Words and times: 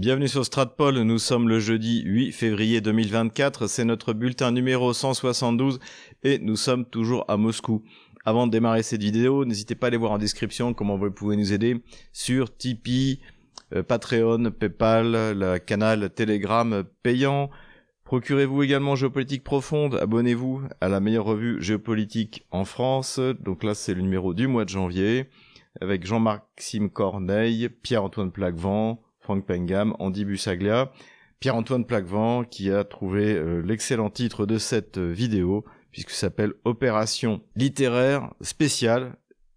Bienvenue 0.00 0.28
sur 0.28 0.46
Stratpol, 0.46 0.98
nous 1.02 1.18
sommes 1.18 1.46
le 1.46 1.60
jeudi 1.60 2.00
8 2.06 2.32
février 2.32 2.80
2024, 2.80 3.66
c'est 3.66 3.84
notre 3.84 4.14
bulletin 4.14 4.50
numéro 4.50 4.94
172 4.94 5.78
et 6.22 6.38
nous 6.38 6.56
sommes 6.56 6.86
toujours 6.86 7.26
à 7.28 7.36
Moscou. 7.36 7.84
Avant 8.24 8.46
de 8.46 8.50
démarrer 8.50 8.82
cette 8.82 9.02
vidéo, 9.02 9.44
n'hésitez 9.44 9.74
pas 9.74 9.84
à 9.84 9.88
aller 9.88 9.98
voir 9.98 10.12
en 10.12 10.16
description 10.18 10.72
comment 10.72 10.96
vous 10.96 11.10
pouvez 11.10 11.36
nous 11.36 11.52
aider 11.52 11.82
sur 12.14 12.56
Tipeee, 12.56 13.20
euh, 13.74 13.82
Patreon, 13.82 14.50
Paypal, 14.52 15.38
le 15.38 15.58
canal 15.58 16.08
Telegram 16.08 16.82
payant. 17.02 17.50
Procurez-vous 18.04 18.62
également 18.62 18.96
Géopolitique 18.96 19.44
Profonde, 19.44 19.96
abonnez-vous 19.96 20.62
à 20.80 20.88
la 20.88 21.00
meilleure 21.00 21.26
revue 21.26 21.60
géopolitique 21.60 22.46
en 22.50 22.64
France. 22.64 23.20
Donc 23.40 23.62
là, 23.64 23.74
c'est 23.74 23.92
le 23.92 24.00
numéro 24.00 24.32
du 24.32 24.46
mois 24.46 24.64
de 24.64 24.70
janvier, 24.70 25.28
avec 25.78 26.06
Jean-Maxime 26.06 26.88
Corneille, 26.88 27.68
Pierre-Antoine 27.68 28.32
Plaquevent, 28.32 28.98
Franck 29.20 29.46
Pengam, 29.46 29.94
Andy 29.98 30.24
Bussaglia, 30.24 30.92
Pierre-Antoine 31.40 31.84
Plaquevent 31.84 32.44
qui 32.44 32.70
a 32.70 32.84
trouvé 32.84 33.34
euh, 33.34 33.60
l'excellent 33.60 34.10
titre 34.10 34.46
de 34.46 34.58
cette 34.58 34.98
euh, 34.98 35.10
vidéo 35.10 35.64
puisque 35.92 36.10
s'appelle 36.10 36.52
Opération 36.64 37.42
littéraire 37.56 38.32
spéciale. 38.40 39.16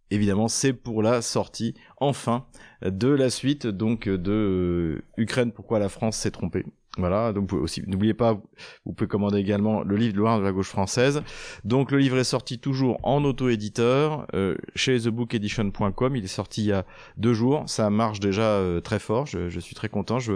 Évidemment, 0.10 0.48
c'est 0.48 0.74
pour 0.74 1.02
la 1.02 1.22
sortie 1.22 1.74
enfin 1.98 2.46
de 2.84 3.10
la 3.10 3.30
suite 3.30 3.68
donc 3.68 4.08
de 4.08 4.32
euh, 4.32 5.04
Ukraine 5.18 5.52
pourquoi 5.52 5.80
la 5.80 5.90
France 5.90 6.18
s'est 6.18 6.32
trompée 6.32 6.66
voilà, 6.98 7.34
donc 7.34 7.52
aussi 7.54 7.82
n'oubliez 7.88 8.14
pas, 8.14 8.40
vous 8.86 8.94
pouvez 8.94 9.08
commander 9.08 9.40
également 9.40 9.82
le 9.84 9.96
livre 9.96 10.14
de 10.14 10.20
Loire 10.20 10.38
de 10.38 10.44
la 10.44 10.52
gauche 10.52 10.70
française. 10.70 11.24
Donc 11.64 11.92
le 11.92 11.98
livre 11.98 12.18
est 12.18 12.24
sorti 12.24 12.60
toujours 12.60 13.00
en 13.02 13.24
auto-éditeur 13.24 14.28
euh, 14.36 14.56
chez 14.76 15.00
thebookedition.com. 15.00 16.16
Il 16.16 16.24
est 16.24 16.28
sorti 16.28 16.62
il 16.62 16.68
y 16.68 16.72
a 16.72 16.86
deux 17.18 17.34
jours. 17.34 17.64
Ça 17.66 17.90
marche 17.90 18.20
déjà 18.20 18.44
euh, 18.44 18.80
très 18.80 19.00
fort. 19.00 19.26
Je, 19.26 19.50
je, 19.50 19.60
suis 19.60 19.74
très 19.74 19.90
content. 19.90 20.20
Je 20.20 20.34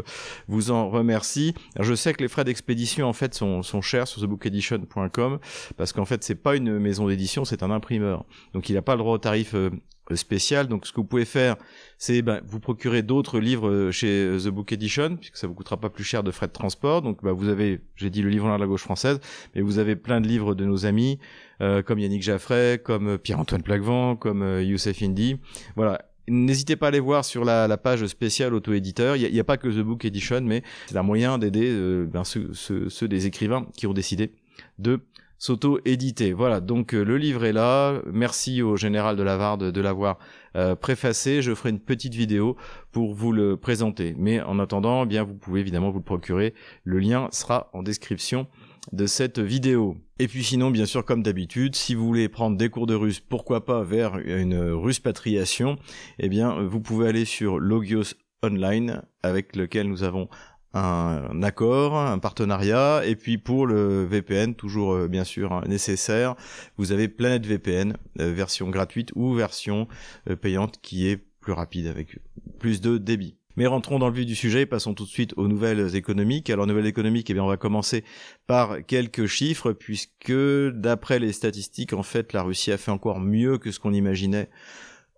vous 0.48 0.72
en 0.72 0.90
remercie. 0.90 1.54
je 1.80 1.94
sais 1.94 2.14
que 2.14 2.24
les 2.24 2.28
frais 2.28 2.44
d'expédition 2.44 3.08
en 3.08 3.14
fait 3.14 3.36
sont, 3.36 3.62
sont 3.62 3.82
chers 3.82 4.08
sur 4.08 4.22
thebookedition.com 4.22 5.40
parce 5.78 5.94
qu'en 5.94 6.06
fait 6.06 6.24
c'est 6.24 6.36
pas 6.36 6.56
une 6.56 6.80
maison 6.80 7.08
d'édition, 7.08 7.46
c'est 7.46 7.62
un 7.62 7.70
imprimeur. 7.70 8.26
Donc 8.54 8.70
il 8.70 8.74
n'a 8.74 8.82
pas 8.82 8.94
le 8.94 9.00
droit 9.00 9.14
au 9.14 9.20
tarif 9.20 9.54
euh, 9.54 9.70
spécial. 10.16 10.68
Donc 10.68 10.86
ce 10.88 10.92
que 10.92 10.98
vous 10.98 11.06
pouvez 11.06 11.26
faire, 11.26 11.56
c'est 11.98 12.22
ben, 12.22 12.42
vous 12.46 12.60
procurer 12.60 13.02
d'autres 13.02 13.40
livres 13.40 13.70
euh, 13.70 13.92
chez 13.92 14.08
euh, 14.08 14.40
The 14.40 14.48
Book 14.48 14.72
Edition, 14.72 15.18
puisque 15.18 15.38
ça 15.38 15.48
vous 15.48 15.54
coûtera 15.54 15.78
pas 15.78 15.90
plus 15.90 16.04
cher 16.04 16.24
de 16.24 16.32
frais 16.32 16.48
de 16.48 16.52
transport. 16.52 17.02
Donc 17.02 17.24
bah, 17.24 17.32
vous 17.32 17.50
avez, 17.50 17.82
j'ai 17.96 18.10
dit 18.10 18.22
le 18.22 18.30
livre 18.30 18.52
de 18.52 18.60
la 18.60 18.68
gauche 18.68 18.84
française, 18.84 19.20
mais 19.56 19.62
vous 19.62 19.80
avez 19.80 19.96
plein 19.96 20.22
de 20.22 20.28
livres 20.28 20.56
de 20.56 20.66
nos 20.66 20.86
amis, 20.86 21.20
euh, 21.62 21.82
comme 21.82 22.00
Yannick 22.00 22.24
Jaffray, 22.24 22.80
comme 22.80 23.18
Pierre-Antoine 23.18 23.64
Plaquevent, 23.64 24.16
comme 24.16 24.62
Youssef 24.62 25.02
Indy. 25.02 25.38
Voilà. 25.76 26.02
N'hésitez 26.30 26.76
pas 26.76 26.88
à 26.88 26.90
aller 26.90 27.00
voir 27.00 27.24
sur 27.24 27.46
la, 27.46 27.70
la 27.70 27.78
page 27.78 28.06
spéciale 28.08 28.54
auto-éditeur. 28.54 29.16
Il 29.16 29.32
n'y 29.32 29.40
a, 29.40 29.42
a, 29.42 29.46
pas 29.46 29.56
que 29.56 29.70
The 29.70 29.80
Book 29.80 30.04
Edition, 30.04 30.42
mais 30.42 30.62
c'est 30.88 30.98
un 30.98 31.04
moyen 31.04 31.38
d'aider 31.38 31.74
ben, 32.06 32.26
ceux, 32.26 32.50
ceux, 32.54 32.90
ceux 32.90 33.08
des 33.08 33.28
écrivains 33.28 33.66
qui 33.78 33.88
ont 33.88 33.94
décidé 33.94 34.34
de 34.78 35.00
s'auto-éditer. 35.38 36.34
Voilà, 36.34 36.62
donc 36.62 36.94
euh, 36.94 37.04
le 37.04 37.18
livre 37.18 37.46
est 37.46 37.54
là. 37.54 38.02
Merci 38.12 38.62
au 38.62 38.76
général 38.76 39.16
de 39.16 39.24
Lavarde 39.24 39.72
de 39.72 39.82
l'avoir 39.82 40.18
euh, 40.56 40.76
préfacé. 40.76 41.42
Je 41.42 41.54
ferai 41.54 41.70
une 41.70 41.80
petite 41.80 42.16
vidéo 42.16 42.56
pour 42.92 43.14
vous 43.14 43.32
le 43.32 43.58
présenter. 43.58 44.16
Mais 44.18 44.42
en 44.42 44.60
attendant, 44.60 45.04
eh 45.04 45.08
bien 45.08 45.24
vous 45.24 45.36
pouvez 45.36 45.60
évidemment 45.60 45.90
vous 45.90 46.00
le 46.00 46.04
procurer. 46.04 46.54
Le 46.84 47.00
lien 47.00 47.28
sera 47.32 47.70
en 47.74 47.84
description 47.84 48.48
de 48.92 49.06
cette 49.06 49.40
vidéo. 49.40 49.98
Et 50.20 50.28
puis 50.28 50.44
sinon, 50.44 50.72
bien 50.72 50.86
sûr, 50.86 51.06
comme 51.06 51.22
d'habitude, 51.22 51.76
si 51.76 51.94
vous 51.94 52.08
voulez 52.08 52.30
prendre 52.30 52.58
des 52.58 52.70
cours 52.70 52.88
de 52.88 52.96
russe, 52.96 53.20
pourquoi 53.20 53.66
pas 53.66 53.84
vers 53.84 54.18
une 54.18 54.58
russe 54.58 55.00
patriation, 55.00 55.78
eh 56.20 56.30
bien, 56.30 56.64
vous 56.64 56.80
pouvez 56.80 57.08
aller 57.08 57.26
sur 57.26 57.60
Logios 57.60 58.16
Online, 58.44 59.02
avec 59.24 59.56
lequel 59.56 59.88
nous 59.90 60.04
avons 60.04 60.30
un 60.74 61.42
accord, 61.44 61.98
un 61.98 62.20
partenariat, 62.20 63.02
et 63.06 63.16
puis 63.16 63.38
pour 63.38 63.66
le 63.66 64.06
VPN, 64.06 64.56
toujours 64.56 64.94
euh, 64.94 65.08
bien 65.08 65.24
sûr 65.24 65.54
hein, 65.54 65.64
nécessaire, 65.68 66.36
vous 66.78 66.92
avez 66.92 67.08
Planète 67.08 67.46
VPN, 67.46 67.98
euh, 68.20 68.32
version 68.32 68.70
gratuite 68.70 69.12
ou 69.16 69.34
version 69.34 69.88
euh, 70.30 70.36
payante 70.36 70.80
qui 70.82 71.08
est 71.08 71.18
plus 71.18 71.54
rapide 71.54 71.88
avec 71.88 72.20
plus 72.60 72.82
de 72.82 72.98
débit. 72.98 73.36
Mais 73.56 73.66
rentrons 73.66 73.98
dans 73.98 74.08
le 74.08 74.14
vif 74.14 74.26
du 74.26 74.36
sujet 74.36 74.62
et 74.62 74.66
passons 74.68 74.94
tout 74.94 75.06
de 75.06 75.10
suite 75.10 75.34
aux 75.36 75.48
nouvelles 75.48 75.96
économiques. 75.96 76.52
Alors 76.52 76.68
nouvelles 76.68 76.86
économiques, 76.86 77.30
eh 77.32 77.34
bien 77.34 77.44
on 77.44 77.48
va 77.48 77.58
commencer 77.58 78.04
par 78.46 78.86
quelques 78.86 79.26
chiffres 79.26 79.74
puisque 79.74 80.32
d'après 80.32 81.18
les 81.18 81.32
statistiques, 81.32 81.94
en 81.94 82.04
fait, 82.04 82.34
la 82.34 82.44
Russie 82.44 82.72
a 82.72 82.78
fait 82.78 82.92
encore 82.92 83.20
mieux 83.20 83.58
que 83.58 83.72
ce 83.72 83.80
qu'on 83.80 83.94
imaginait 83.94 84.50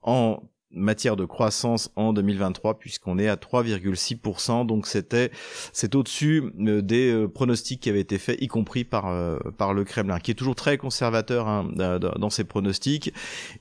en 0.03 0.41
matière 0.71 1.15
de 1.15 1.25
croissance 1.25 1.91
en 1.95 2.13
2023 2.13 2.77
puisqu'on 2.77 3.17
est 3.17 3.27
à 3.27 3.35
3,6% 3.35 4.67
donc 4.67 4.85
c'était 4.85 5.31
c'est 5.73 5.95
au-dessus 5.95 6.43
euh, 6.59 6.81
des 6.81 7.11
euh, 7.11 7.27
pronostics 7.27 7.79
qui 7.79 7.89
avaient 7.89 7.99
été 8.01 8.19
faits 8.19 8.39
y 8.39 8.47
compris 8.47 8.83
par 8.83 9.07
euh, 9.07 9.39
par 9.57 9.73
le 9.73 9.83
Kremlin 9.83 10.19
qui 10.19 10.31
est 10.31 10.35
toujours 10.35 10.55
très 10.55 10.77
conservateur 10.77 11.47
hein, 11.47 11.67
dans 11.75 12.29
ses 12.29 12.43
pronostics 12.43 13.13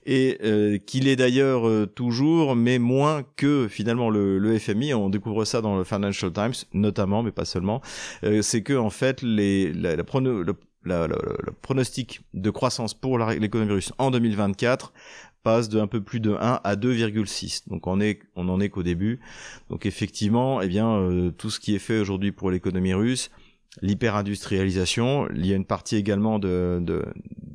et 0.05 0.39
qu'il 0.87 1.09
est 1.09 1.17
d'ailleurs 1.17 1.89
toujours 1.95 2.55
mais 2.55 2.79
moins 2.79 3.23
que 3.37 3.69
finalement 3.69 4.11
le, 4.11 4.39
le, 4.39 4.59
FMI 4.59 4.95
on 4.95 5.09
découvre 5.09 5.45
ça 5.45 5.61
dans 5.61 5.77
le 5.77 5.85
Financial 5.85 6.33
Times 6.33 6.53
notamment 6.73 7.23
mais 7.23 7.33
pas 7.33 7.45
seulement. 7.45 7.81
C'est 8.43 8.63
que 8.63 8.75
en 8.75 8.91
fait 8.91 9.23
les 9.23 9.73
la, 9.73 9.97
la, 9.97 11.07
le 11.07 11.53
pronostic 11.63 12.21
de 12.35 12.51
croissance 12.51 12.95
pour 12.95 13.19
l'économie 13.19 13.73
russe 13.73 13.93
en 13.99 14.11
2024 14.11 14.93
passe 15.43 15.69
de 15.69 15.81
un 15.81 15.87
peu 15.87 16.03
plus 16.03 16.21
de 16.21 16.33
1 16.33 16.61
à 16.63 16.77
2,6. 16.77 17.69
Donc 17.69 17.87
on 17.87 18.01
est 18.01 18.21
on 18.37 18.49
en 18.49 18.61
est 18.61 18.69
qu'au 18.69 18.83
début. 18.83 19.21
Donc 19.71 19.87
effectivement, 19.87 20.61
eh 20.61 20.69
bien 20.69 20.91
euh, 20.91 21.31
tout 21.31 21.51
ce 21.51 21.61
qui 21.61 21.75
est 21.75 21.79
fait 21.81 21.99
aujourd'hui 21.99 22.33
pour 22.33 22.51
l'économie 22.51 22.95
russe, 22.95 23.31
l'hyper-industrialisation, 23.83 25.29
il 25.35 25.47
y 25.47 25.53
a 25.53 25.57
une 25.57 25.65
partie 25.65 25.97
également 25.97 26.39
de, 26.39 26.79
de, 26.81 27.05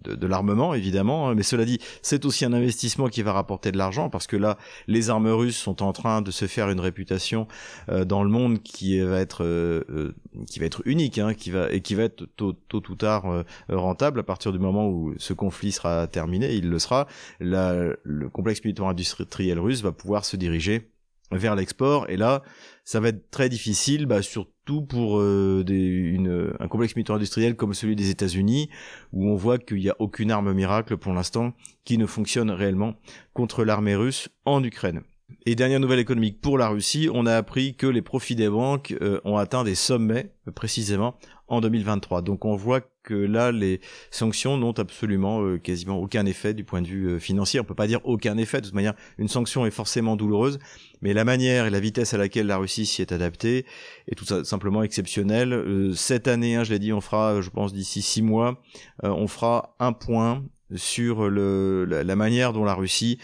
de, 0.03 0.27
l'armement, 0.27 0.73
évidemment, 0.73 1.29
hein. 1.29 1.35
mais 1.35 1.43
cela 1.43 1.65
dit, 1.65 1.79
c'est 2.01 2.25
aussi 2.25 2.45
un 2.45 2.53
investissement 2.53 3.07
qui 3.07 3.21
va 3.21 3.33
rapporter 3.33 3.71
de 3.71 3.77
l'argent, 3.77 4.09
parce 4.09 4.27
que 4.27 4.35
là, 4.35 4.57
les 4.87 5.09
armes 5.09 5.27
russes 5.27 5.57
sont 5.57 5.81
en 5.83 5.93
train 5.93 6.21
de 6.21 6.31
se 6.31 6.45
faire 6.45 6.69
une 6.69 6.79
réputation 6.79 7.47
euh, 7.89 8.05
dans 8.05 8.23
le 8.23 8.29
monde 8.29 8.61
qui 8.61 8.99
va 8.99 9.19
être 9.19 9.43
euh, 9.43 9.83
euh, 9.89 10.15
qui 10.47 10.59
va 10.59 10.65
être 10.65 10.81
unique, 10.85 11.17
hein, 11.17 11.33
qui 11.33 11.51
va 11.51 11.71
et 11.71 11.81
qui 11.81 11.95
va 11.95 12.03
être 12.03 12.25
tôt, 12.35 12.53
tôt 12.53 12.83
ou 12.89 12.95
tard 12.95 13.43
rentable 13.69 14.19
à 14.19 14.23
partir 14.23 14.51
du 14.51 14.59
moment 14.59 14.87
où 14.89 15.13
ce 15.17 15.33
conflit 15.33 15.71
sera 15.71 16.07
terminé, 16.07 16.53
il 16.53 16.69
le 16.69 16.79
sera. 16.79 17.07
le 17.39 18.27
complexe 18.29 18.63
militaire 18.63 18.87
industriel 18.87 19.59
russe 19.59 19.81
va 19.81 19.91
pouvoir 19.91 20.25
se 20.25 20.35
diriger 20.35 20.92
vers 21.37 21.55
l'export, 21.55 22.09
et 22.09 22.17
là, 22.17 22.43
ça 22.85 22.99
va 22.99 23.09
être 23.09 23.29
très 23.31 23.49
difficile, 23.49 24.05
bah, 24.05 24.21
surtout 24.21 24.81
pour 24.81 25.19
euh, 25.19 26.53
un 26.59 26.67
complexe 26.67 26.95
militaire 26.95 27.15
industriel 27.15 27.55
comme 27.55 27.73
celui 27.73 27.95
des 27.95 28.09
États-Unis, 28.09 28.69
où 29.11 29.27
on 29.29 29.35
voit 29.35 29.57
qu'il 29.57 29.77
n'y 29.77 29.89
a 29.89 29.95
aucune 29.99 30.31
arme 30.31 30.53
miracle 30.53 30.97
pour 30.97 31.13
l'instant 31.13 31.53
qui 31.85 31.97
ne 31.97 32.05
fonctionne 32.05 32.51
réellement 32.51 32.95
contre 33.33 33.63
l'armée 33.63 33.95
russe 33.95 34.29
en 34.45 34.63
Ukraine. 34.63 35.01
Et 35.45 35.55
dernière 35.55 35.79
nouvelle 35.79 35.99
économique 35.99 36.41
pour 36.41 36.57
la 36.57 36.69
Russie, 36.69 37.09
on 37.11 37.25
a 37.25 37.35
appris 37.35 37.75
que 37.75 37.87
les 37.87 38.01
profits 38.01 38.35
des 38.35 38.49
banques 38.49 38.95
euh, 39.01 39.19
ont 39.23 39.37
atteint 39.37 39.63
des 39.63 39.75
sommets 39.75 40.31
précisément 40.53 41.15
en 41.47 41.59
2023. 41.59 42.21
Donc 42.21 42.45
on 42.45 42.55
voit 42.55 42.81
que 43.03 43.13
là, 43.13 43.51
les 43.51 43.81
sanctions 44.11 44.57
n'ont 44.57 44.73
absolument 44.73 45.41
euh, 45.41 45.57
quasiment 45.57 45.97
aucun 45.97 46.25
effet 46.25 46.53
du 46.53 46.63
point 46.63 46.81
de 46.81 46.87
vue 46.87 47.19
financier. 47.19 47.59
On 47.59 47.63
peut 47.63 47.75
pas 47.75 47.87
dire 47.87 47.99
aucun 48.03 48.37
effet. 48.37 48.61
De 48.61 48.65
toute 48.65 48.75
manière, 48.75 48.93
une 49.17 49.27
sanction 49.27 49.65
est 49.65 49.71
forcément 49.71 50.15
douloureuse, 50.15 50.59
mais 51.03 51.13
la 51.13 51.25
manière 51.25 51.67
et 51.67 51.69
la 51.69 51.79
vitesse 51.79 52.13
à 52.15 52.17
laquelle 52.17 52.47
la 52.47 52.57
Russie 52.57 52.87
s'y 52.87 53.01
est 53.01 53.11
adaptée 53.11 53.65
est 54.07 54.15
tout 54.15 54.25
simplement 54.43 54.81
exceptionnelle. 54.81 55.93
cette 55.95 56.27
année, 56.27 56.55
hein, 56.55 56.63
je 56.63 56.71
l'ai 56.71 56.79
dit, 56.79 56.93
on 56.93 57.01
fera, 57.01 57.41
je 57.41 57.49
pense, 57.49 57.73
d'ici 57.73 58.01
six 58.01 58.21
mois, 58.21 58.61
on 59.03 59.27
fera 59.27 59.75
un 59.79 59.93
point 59.93 60.43
sur 60.75 61.29
le, 61.29 61.85
la, 61.85 62.15
manière 62.15 62.53
dont 62.53 62.63
la 62.63 62.73
Russie 62.73 63.19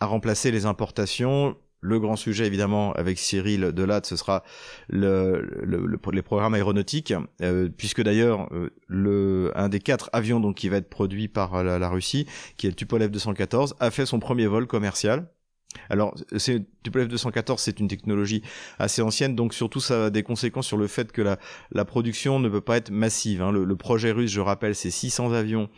à 0.00 0.06
remplacer 0.06 0.50
les 0.50 0.66
importations. 0.66 1.56
Le 1.80 2.00
grand 2.00 2.16
sujet, 2.16 2.46
évidemment, 2.46 2.92
avec 2.94 3.18
Cyril 3.18 3.72
Delatte, 3.72 4.06
ce 4.06 4.16
sera 4.16 4.42
le, 4.88 5.42
le, 5.62 5.86
les 6.12 6.22
programmes 6.22 6.54
aéronautiques, 6.54 7.12
euh, 7.42 7.68
puisque 7.68 8.02
d'ailleurs, 8.02 8.48
euh, 8.52 8.70
le 8.86 9.52
un 9.54 9.68
des 9.68 9.80
quatre 9.80 10.08
avions 10.14 10.40
donc 10.40 10.56
qui 10.56 10.70
va 10.70 10.78
être 10.78 10.88
produit 10.88 11.28
par 11.28 11.62
la, 11.62 11.78
la 11.78 11.88
Russie, 11.90 12.26
qui 12.56 12.66
est 12.66 12.70
le 12.70 12.76
Tupolev 12.76 13.10
214, 13.10 13.76
a 13.80 13.90
fait 13.90 14.06
son 14.06 14.18
premier 14.18 14.46
vol 14.46 14.66
commercial. 14.66 15.28
Alors, 15.90 16.14
c'est 16.36 16.64
Tupolev 16.82 17.08
214, 17.08 17.60
c'est 17.60 17.80
une 17.80 17.88
technologie 17.88 18.42
assez 18.78 19.02
ancienne, 19.02 19.34
donc 19.34 19.54
surtout 19.54 19.80
ça 19.80 20.06
a 20.06 20.10
des 20.10 20.22
conséquences 20.22 20.66
sur 20.66 20.76
le 20.76 20.86
fait 20.86 21.12
que 21.12 21.22
la, 21.22 21.84
production 21.84 22.38
ne 22.40 22.48
peut 22.48 22.60
pas 22.60 22.76
être 22.76 22.90
massive. 22.90 23.42
Hein. 23.42 23.52
Le, 23.52 23.76
projet 23.76 24.12
russe, 24.12 24.30
je 24.30 24.40
rappelle, 24.40 24.74
c'est 24.74 24.90
600 24.90 25.32
avions 25.32 25.68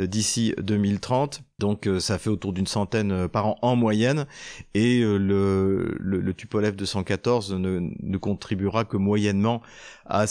euh, 0.00 0.06
d'ici 0.06 0.54
2030, 0.58 1.42
donc 1.58 1.86
euh, 1.86 2.00
ça 2.00 2.18
fait 2.18 2.30
autour 2.30 2.52
d'une 2.52 2.66
centaine 2.66 3.12
euh, 3.12 3.28
par 3.28 3.46
an 3.46 3.58
en 3.62 3.76
moyenne, 3.76 4.26
et 4.74 5.00
le, 5.00 5.96
le, 5.98 6.34
Tupolev 6.34 6.74
214 6.76 7.54
ne, 7.54 7.80
ne, 8.00 8.18
contribuera 8.18 8.84
que 8.84 8.96
moyennement 8.96 9.62
à 10.04 10.26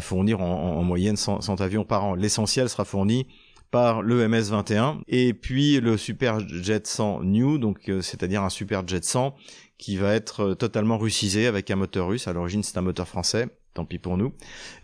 fournir 0.00 0.40
en, 0.40 0.78
en 0.78 0.82
moyenne 0.82 1.16
100, 1.16 1.40
100 1.42 1.60
avions 1.60 1.84
par 1.84 2.04
an. 2.04 2.14
L'essentiel 2.14 2.68
sera 2.68 2.84
fourni 2.84 3.26
par 3.70 4.02
le 4.02 4.26
MS-21 4.26 5.00
et 5.08 5.34
puis 5.34 5.80
le 5.80 5.96
Super 5.96 6.40
Jet 6.48 6.86
100 6.86 7.22
New, 7.24 7.58
donc 7.58 7.88
euh, 7.88 8.00
c'est-à-dire 8.00 8.42
un 8.42 8.50
Super 8.50 8.86
Jet 8.86 9.04
100 9.04 9.34
qui 9.78 9.96
va 9.96 10.14
être 10.14 10.54
totalement 10.54 10.98
russisé 10.98 11.46
avec 11.46 11.70
un 11.70 11.76
moteur 11.76 12.08
russe. 12.08 12.28
À 12.28 12.32
l'origine, 12.32 12.62
c'est 12.62 12.78
un 12.78 12.82
moteur 12.82 13.06
français 13.06 13.48
tant 13.76 13.84
pis 13.84 13.98
pour 13.98 14.16
nous. 14.16 14.32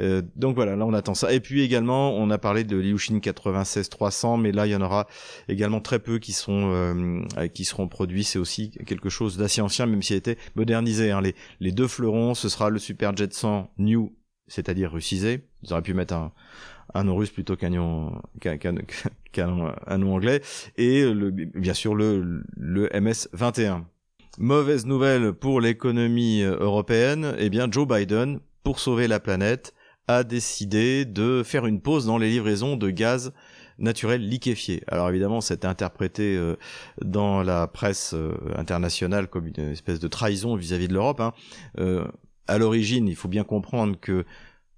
Euh, 0.01 0.23
donc 0.37 0.55
voilà, 0.55 0.77
là 0.77 0.87
on 0.87 0.93
attend 0.95 1.15
ça. 1.15 1.33
Et 1.33 1.41
puis 1.41 1.63
également, 1.63 2.15
on 2.15 2.31
a 2.31 2.39
parlé 2.39 2.63
de 2.63 2.77
l'Ilyushin 2.77 3.19
96 3.19 3.89
300, 3.89 4.37
mais 4.37 4.53
là 4.53 4.67
il 4.67 4.71
y 4.71 4.77
en 4.77 4.83
aura 4.83 5.09
également 5.49 5.81
très 5.81 5.99
peu 5.99 6.19
qui 6.19 6.33
sont 6.33 6.71
euh, 6.73 7.49
qui 7.49 7.65
seront 7.65 7.89
produits. 7.89 8.23
C'est 8.23 8.39
aussi 8.39 8.71
quelque 8.87 9.09
chose 9.09 9.37
d'assez 9.37 9.61
ancien, 9.61 9.87
même 9.87 10.03
s'il 10.03 10.15
a 10.15 10.19
été 10.19 10.39
modernisé. 10.55 11.11
Hein. 11.11 11.23
Les, 11.23 11.35
les 11.61 11.73
deux 11.73 11.89
fleurons, 11.89 12.35
ce 12.35 12.49
sera 12.49 12.71
le 12.71 12.79
Superjet 12.79 13.29
100 13.31 13.73
New, 13.79 14.15
c'est-à-dire 14.47 14.93
russisé. 14.93 15.49
Ils 15.63 15.73
auraient 15.73 15.83
pu 15.83 15.95
mettre 15.95 16.15
un, 16.15 16.33
un 16.95 17.05
nom 17.05 17.17
russe 17.17 17.31
plutôt 17.31 17.57
qu'un 17.57 17.71
nom, 17.71 18.13
anglais, 19.89 20.43
et 20.77 21.05
le, 21.05 21.31
bien 21.31 21.75
sûr 21.75 21.95
le, 21.95 22.43
le 22.57 22.89
MS 22.93 23.29
21. 23.33 23.87
Mauvaise 24.39 24.87
nouvelle 24.87 25.33
pour 25.33 25.61
l'économie 25.61 26.43
européenne, 26.43 27.35
eh 27.39 27.51
bien 27.51 27.71
Joe 27.71 27.87
Biden 27.87 28.41
pour 28.63 28.81
sauver 28.81 29.09
la 29.09 29.21
planète, 29.21 29.75
a 30.09 30.25
décidé 30.25 31.05
de 31.05 31.43
faire 31.45 31.67
une 31.67 31.81
pause 31.81 32.07
dans 32.07 32.19
les 32.19 32.31
livraisons 32.31 32.77
de 32.77 32.91
gaz 32.91 33.33
naturel 33.79 34.27
liquéfié. 34.27 34.83
Alors 34.87 35.09
évidemment, 35.09 35.41
c'est 35.41 35.65
interprété 35.65 36.37
euh, 36.37 36.57
dans 37.03 37.43
la 37.43 37.67
presse 37.67 38.15
euh, 38.15 38.35
internationale 38.57 39.29
comme 39.29 39.47
une 39.47 39.71
espèce 39.71 39.99
de 39.99 40.09
trahison 40.09 40.57
vis-à-vis 40.57 40.89
de 40.89 40.95
l'Europe. 40.95 41.21
Hein. 41.21 41.33
Euh, 41.79 42.07
à 42.47 42.59
l'origine, 42.59 43.09
il 43.09 43.17
faut 43.17 43.29
bien 43.29 43.45
comprendre 43.45 43.99
que 44.01 44.25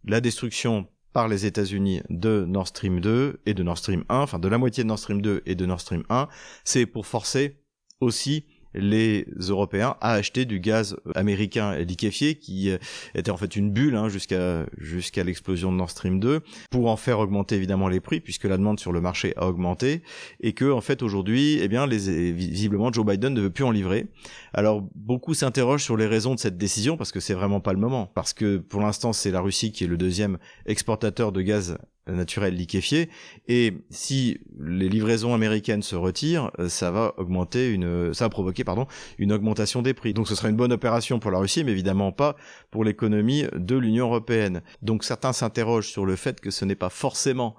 la 0.04 0.20
destruction 0.20 0.86
par 1.14 1.28
les 1.28 1.46
États-Unis 1.46 2.02
de 2.10 2.44
Nord 2.46 2.68
Stream 2.68 3.00
2 3.00 3.40
et 3.46 3.54
de 3.54 3.62
Nord 3.62 3.78
Stream 3.78 4.04
1, 4.10 4.18
enfin 4.18 4.38
de 4.38 4.48
la 4.48 4.58
moitié 4.58 4.82
de 4.82 4.88
Nord 4.88 4.98
Stream 4.98 5.22
2 5.22 5.42
et 5.46 5.54
de 5.54 5.64
Nord 5.64 5.80
Stream 5.80 6.02
1, 6.10 6.28
c'est 6.64 6.84
pour 6.84 7.06
forcer 7.06 7.62
aussi 8.00 8.44
les 8.74 9.26
Européens 9.48 9.96
à 10.00 10.12
acheter 10.12 10.44
du 10.44 10.60
gaz 10.60 10.96
américain 11.14 11.76
liquéfié 11.78 12.36
qui 12.36 12.70
euh, 12.70 12.78
était 13.14 13.30
en 13.30 13.36
fait 13.36 13.56
une 13.56 13.70
bulle 13.70 13.94
hein, 13.94 14.08
jusqu'à 14.08 14.66
jusqu'à 14.78 15.24
l'explosion 15.24 15.72
de 15.72 15.76
Nord 15.76 15.90
Stream 15.90 16.20
2 16.20 16.40
pour 16.70 16.90
en 16.90 16.96
faire 16.96 17.18
augmenter 17.18 17.56
évidemment 17.56 17.88
les 17.88 18.00
prix 18.00 18.20
puisque 18.20 18.44
la 18.44 18.56
demande 18.56 18.80
sur 18.80 18.92
le 18.92 19.00
marché 19.00 19.32
a 19.36 19.46
augmenté 19.46 20.02
et 20.40 20.52
que 20.52 20.70
en 20.70 20.80
fait 20.80 21.02
aujourd'hui 21.02 21.58
eh 21.60 21.68
bien 21.68 21.86
les 21.86 22.32
visiblement 22.32 22.92
Joe 22.92 23.06
Biden 23.06 23.34
ne 23.34 23.40
veut 23.40 23.50
plus 23.50 23.64
en 23.64 23.70
livrer. 23.70 24.06
Alors 24.52 24.86
beaucoup 24.94 25.34
s'interrogent 25.34 25.84
sur 25.84 25.96
les 25.96 26.06
raisons 26.06 26.34
de 26.34 26.40
cette 26.40 26.58
décision 26.58 26.96
parce 26.96 27.12
que 27.12 27.20
c'est 27.20 27.34
vraiment 27.34 27.60
pas 27.60 27.72
le 27.72 27.78
moment 27.78 28.10
parce 28.14 28.32
que 28.32 28.58
pour 28.58 28.80
l'instant 28.80 29.12
c'est 29.12 29.30
la 29.30 29.40
Russie 29.40 29.72
qui 29.72 29.84
est 29.84 29.88
le 29.88 29.96
deuxième 29.96 30.38
exportateur 30.66 31.32
de 31.32 31.42
gaz 31.42 31.78
naturel 32.06 32.54
liquéfié. 32.54 33.08
Et 33.48 33.74
si 33.90 34.38
les 34.60 34.88
livraisons 34.88 35.34
américaines 35.34 35.82
se 35.82 35.96
retirent 35.96 36.50
euh, 36.58 36.68
ça 36.68 36.90
va 36.90 37.14
augmenter 37.16 37.70
une 37.70 38.12
ça 38.12 38.26
va 38.26 38.28
provoquer 38.28 38.64
pardon 38.64 38.86
une 39.18 39.32
augmentation 39.32 39.82
des 39.82 39.94
prix. 39.94 40.12
Donc 40.14 40.28
ce 40.28 40.34
sera 40.34 40.48
une 40.48 40.56
bonne 40.56 40.72
opération 40.72 41.18
pour 41.18 41.30
la 41.30 41.38
Russie 41.38 41.64
mais 41.64 41.72
évidemment 41.72 42.12
pas 42.12 42.36
pour 42.70 42.84
l'économie 42.84 43.44
de 43.54 43.76
l'Union 43.76 44.06
européenne. 44.06 44.62
Donc 44.82 45.04
certains 45.04 45.32
s'interrogent 45.32 45.88
sur 45.88 46.04
le 46.04 46.16
fait 46.16 46.40
que 46.40 46.50
ce 46.50 46.64
n'est 46.64 46.74
pas 46.74 46.90
forcément 46.90 47.56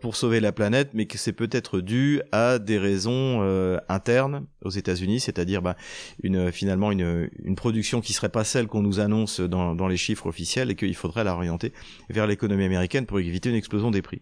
pour 0.00 0.16
sauver 0.16 0.40
la 0.40 0.52
planète 0.52 0.90
mais 0.94 1.06
que 1.06 1.18
c'est 1.18 1.32
peut-être 1.32 1.80
dû 1.80 2.22
à 2.32 2.58
des 2.58 2.78
raisons 2.78 3.40
euh, 3.42 3.78
internes 3.88 4.46
aux 4.62 4.70
États-Unis 4.70 5.20
c'est-à-dire 5.20 5.62
bah, 5.62 5.76
une 6.22 6.50
finalement 6.52 6.90
une, 6.90 7.28
une 7.42 7.54
production 7.54 8.00
qui 8.00 8.12
serait 8.12 8.28
pas 8.28 8.44
celle 8.44 8.66
qu'on 8.66 8.82
nous 8.82 9.00
annonce 9.00 9.40
dans, 9.40 9.74
dans 9.74 9.88
les 9.88 9.96
chiffres 9.96 10.26
officiels 10.26 10.70
et 10.70 10.74
qu'il 10.74 10.94
faudrait 10.94 11.24
la 11.24 11.34
orienter 11.34 11.72
vers 12.08 12.26
l'économie 12.26 12.64
américaine 12.64 13.06
pour 13.06 13.18
éviter 13.18 13.50
une 13.50 13.56
explosion 13.56 13.90
des 13.90 14.02
prix. 14.02 14.20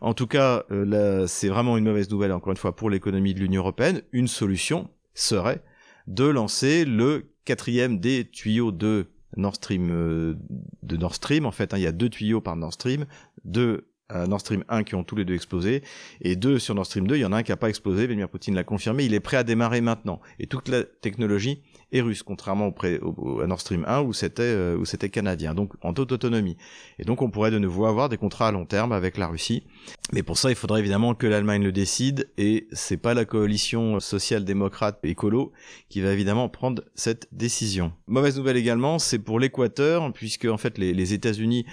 En 0.00 0.14
tout 0.14 0.26
cas, 0.26 0.64
euh, 0.70 1.26
c'est 1.26 1.48
vraiment 1.48 1.76
une 1.76 1.84
mauvaise 1.84 2.10
nouvelle, 2.10 2.32
encore 2.32 2.52
une 2.52 2.56
fois, 2.56 2.74
pour 2.74 2.90
l'économie 2.90 3.34
de 3.34 3.40
l'Union 3.40 3.62
européenne. 3.62 4.02
Une 4.12 4.28
solution 4.28 4.88
serait 5.14 5.62
de 6.06 6.24
lancer 6.24 6.84
le 6.84 7.32
quatrième 7.44 7.98
des 7.98 8.28
tuyaux 8.28 8.72
de 8.72 9.08
Nord 9.36 9.56
Stream, 9.56 9.90
euh, 9.90 10.34
de 10.82 10.96
Nord 10.96 11.14
Stream. 11.14 11.46
En 11.46 11.52
fait, 11.52 11.74
hein, 11.74 11.78
il 11.78 11.82
y 11.82 11.86
a 11.86 11.92
deux 11.92 12.08
tuyaux 12.08 12.40
par 12.40 12.56
Nord 12.56 12.72
Stream, 12.72 13.06
deux 13.44 13.88
Nord 14.26 14.40
Stream 14.40 14.64
1 14.68 14.84
qui 14.84 14.94
ont 14.94 15.04
tous 15.04 15.16
les 15.16 15.24
deux 15.24 15.34
explosé, 15.34 15.82
et 16.20 16.36
deux 16.36 16.58
sur 16.58 16.74
Nord 16.74 16.86
Stream 16.86 17.06
2, 17.06 17.16
il 17.16 17.20
y 17.20 17.24
en 17.24 17.32
a 17.32 17.36
un 17.38 17.42
qui 17.42 17.50
n'a 17.50 17.56
pas 17.56 17.68
explosé, 17.68 18.06
Vladimir 18.06 18.28
Poutine 18.28 18.54
l'a 18.54 18.64
confirmé, 18.64 19.04
il 19.04 19.14
est 19.14 19.20
prêt 19.20 19.36
à 19.36 19.44
démarrer 19.44 19.80
maintenant. 19.80 20.20
Et 20.38 20.46
toute 20.46 20.68
la 20.68 20.82
technologie 20.84 21.62
est 21.92 22.00
russe, 22.00 22.22
contrairement 22.22 22.72
au, 23.02 23.46
Nord 23.46 23.60
Stream 23.60 23.84
1 23.86 24.00
où 24.02 24.12
c'était 24.12 24.42
euh, 24.42 24.76
où 24.76 24.84
c'était 24.84 25.08
canadien, 25.08 25.54
donc 25.54 25.72
en 25.82 25.92
toute 25.92 26.12
autonomie. 26.12 26.56
Et 26.98 27.04
donc 27.04 27.22
on 27.22 27.30
pourrait 27.30 27.50
de 27.50 27.58
nouveau 27.58 27.86
avoir 27.86 28.08
des 28.08 28.16
contrats 28.16 28.48
à 28.48 28.52
long 28.52 28.64
terme 28.64 28.92
avec 28.92 29.16
la 29.16 29.28
Russie. 29.28 29.64
Mais 30.12 30.22
pour 30.22 30.38
ça, 30.38 30.50
il 30.50 30.56
faudrait 30.56 30.80
évidemment 30.80 31.14
que 31.14 31.26
l'Allemagne 31.26 31.62
le 31.62 31.72
décide, 31.72 32.30
et 32.38 32.66
c'est 32.72 32.96
pas 32.96 33.14
la 33.14 33.24
coalition 33.24 34.00
social-démocrate 34.00 34.98
écolo 35.04 35.52
qui 35.88 36.00
va 36.00 36.12
évidemment 36.12 36.48
prendre 36.48 36.82
cette 36.94 37.28
décision. 37.32 37.92
Mauvaise 38.06 38.36
nouvelle 38.36 38.56
également, 38.56 38.98
c'est 38.98 39.18
pour 39.18 39.38
l'Équateur, 39.38 40.12
puisque 40.12 40.46
en 40.46 40.58
fait 40.58 40.78
les, 40.78 40.92
les 40.94 41.12
États-Unis 41.12 41.66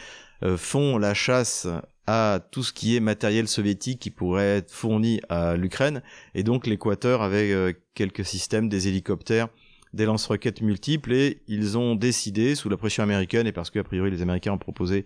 euh, 0.44 0.58
font 0.58 0.98
la 0.98 1.14
chasse 1.14 1.68
tout 2.52 2.64
ce 2.64 2.74
qui 2.74 2.96
est 2.96 3.00
matériel 3.00 3.48
soviétique 3.48 4.00
qui 4.00 4.10
pourrait 4.10 4.58
être 4.58 4.72
fourni 4.72 5.22
à 5.30 5.56
l'Ukraine. 5.56 6.02
Et 6.36 6.44
donc 6.44 6.68
l'Équateur 6.68 7.22
avait 7.22 7.52
euh, 7.52 7.74
quelques 7.94 8.26
systèmes, 8.26 8.70
des 8.70 8.88
hélicoptères, 8.88 9.50
des 9.94 10.06
lance-roquettes 10.06 10.62
multiples 10.62 11.14
et 11.14 11.42
ils 11.48 11.78
ont 11.78 11.96
décidé, 11.96 12.56
sous 12.56 12.70
la 12.70 12.78
pression 12.78 13.04
américaine 13.04 13.48
et 13.48 13.52
parce 13.52 13.70
qu'a 13.70 13.84
priori 13.84 14.12
les 14.12 14.22
Américains 14.22 14.54
ont 14.54 14.58
proposé 14.58 15.06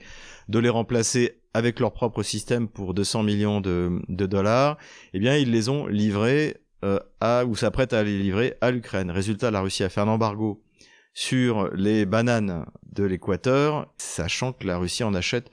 de 0.49 0.59
les 0.59 0.69
remplacer 0.69 1.39
avec 1.53 1.79
leur 1.79 1.93
propre 1.93 2.23
système 2.23 2.67
pour 2.67 2.93
200 2.93 3.23
millions 3.23 3.61
de, 3.61 4.01
dollars, 4.09 4.77
eh 5.13 5.19
bien 5.19 5.37
ils 5.37 5.51
les 5.51 5.69
ont 5.69 5.87
livrés 5.87 6.57
euh, 6.83 6.99
à, 7.21 7.45
ou 7.45 7.55
s'apprêtent 7.55 7.93
à 7.93 8.03
les 8.03 8.17
livrer 8.17 8.55
à 8.59 8.71
l'Ukraine. 8.71 9.09
Résultat, 9.11 9.51
la 9.51 9.61
Russie 9.61 9.83
a 9.83 9.89
fait 9.89 10.01
un 10.01 10.07
embargo 10.07 10.61
sur 11.13 11.69
les 11.73 12.05
bananes 12.05 12.65
de 12.91 13.03
l'Équateur, 13.03 13.93
sachant 13.97 14.51
que 14.51 14.65
la 14.65 14.77
Russie 14.77 15.03
en 15.03 15.13
achète 15.13 15.51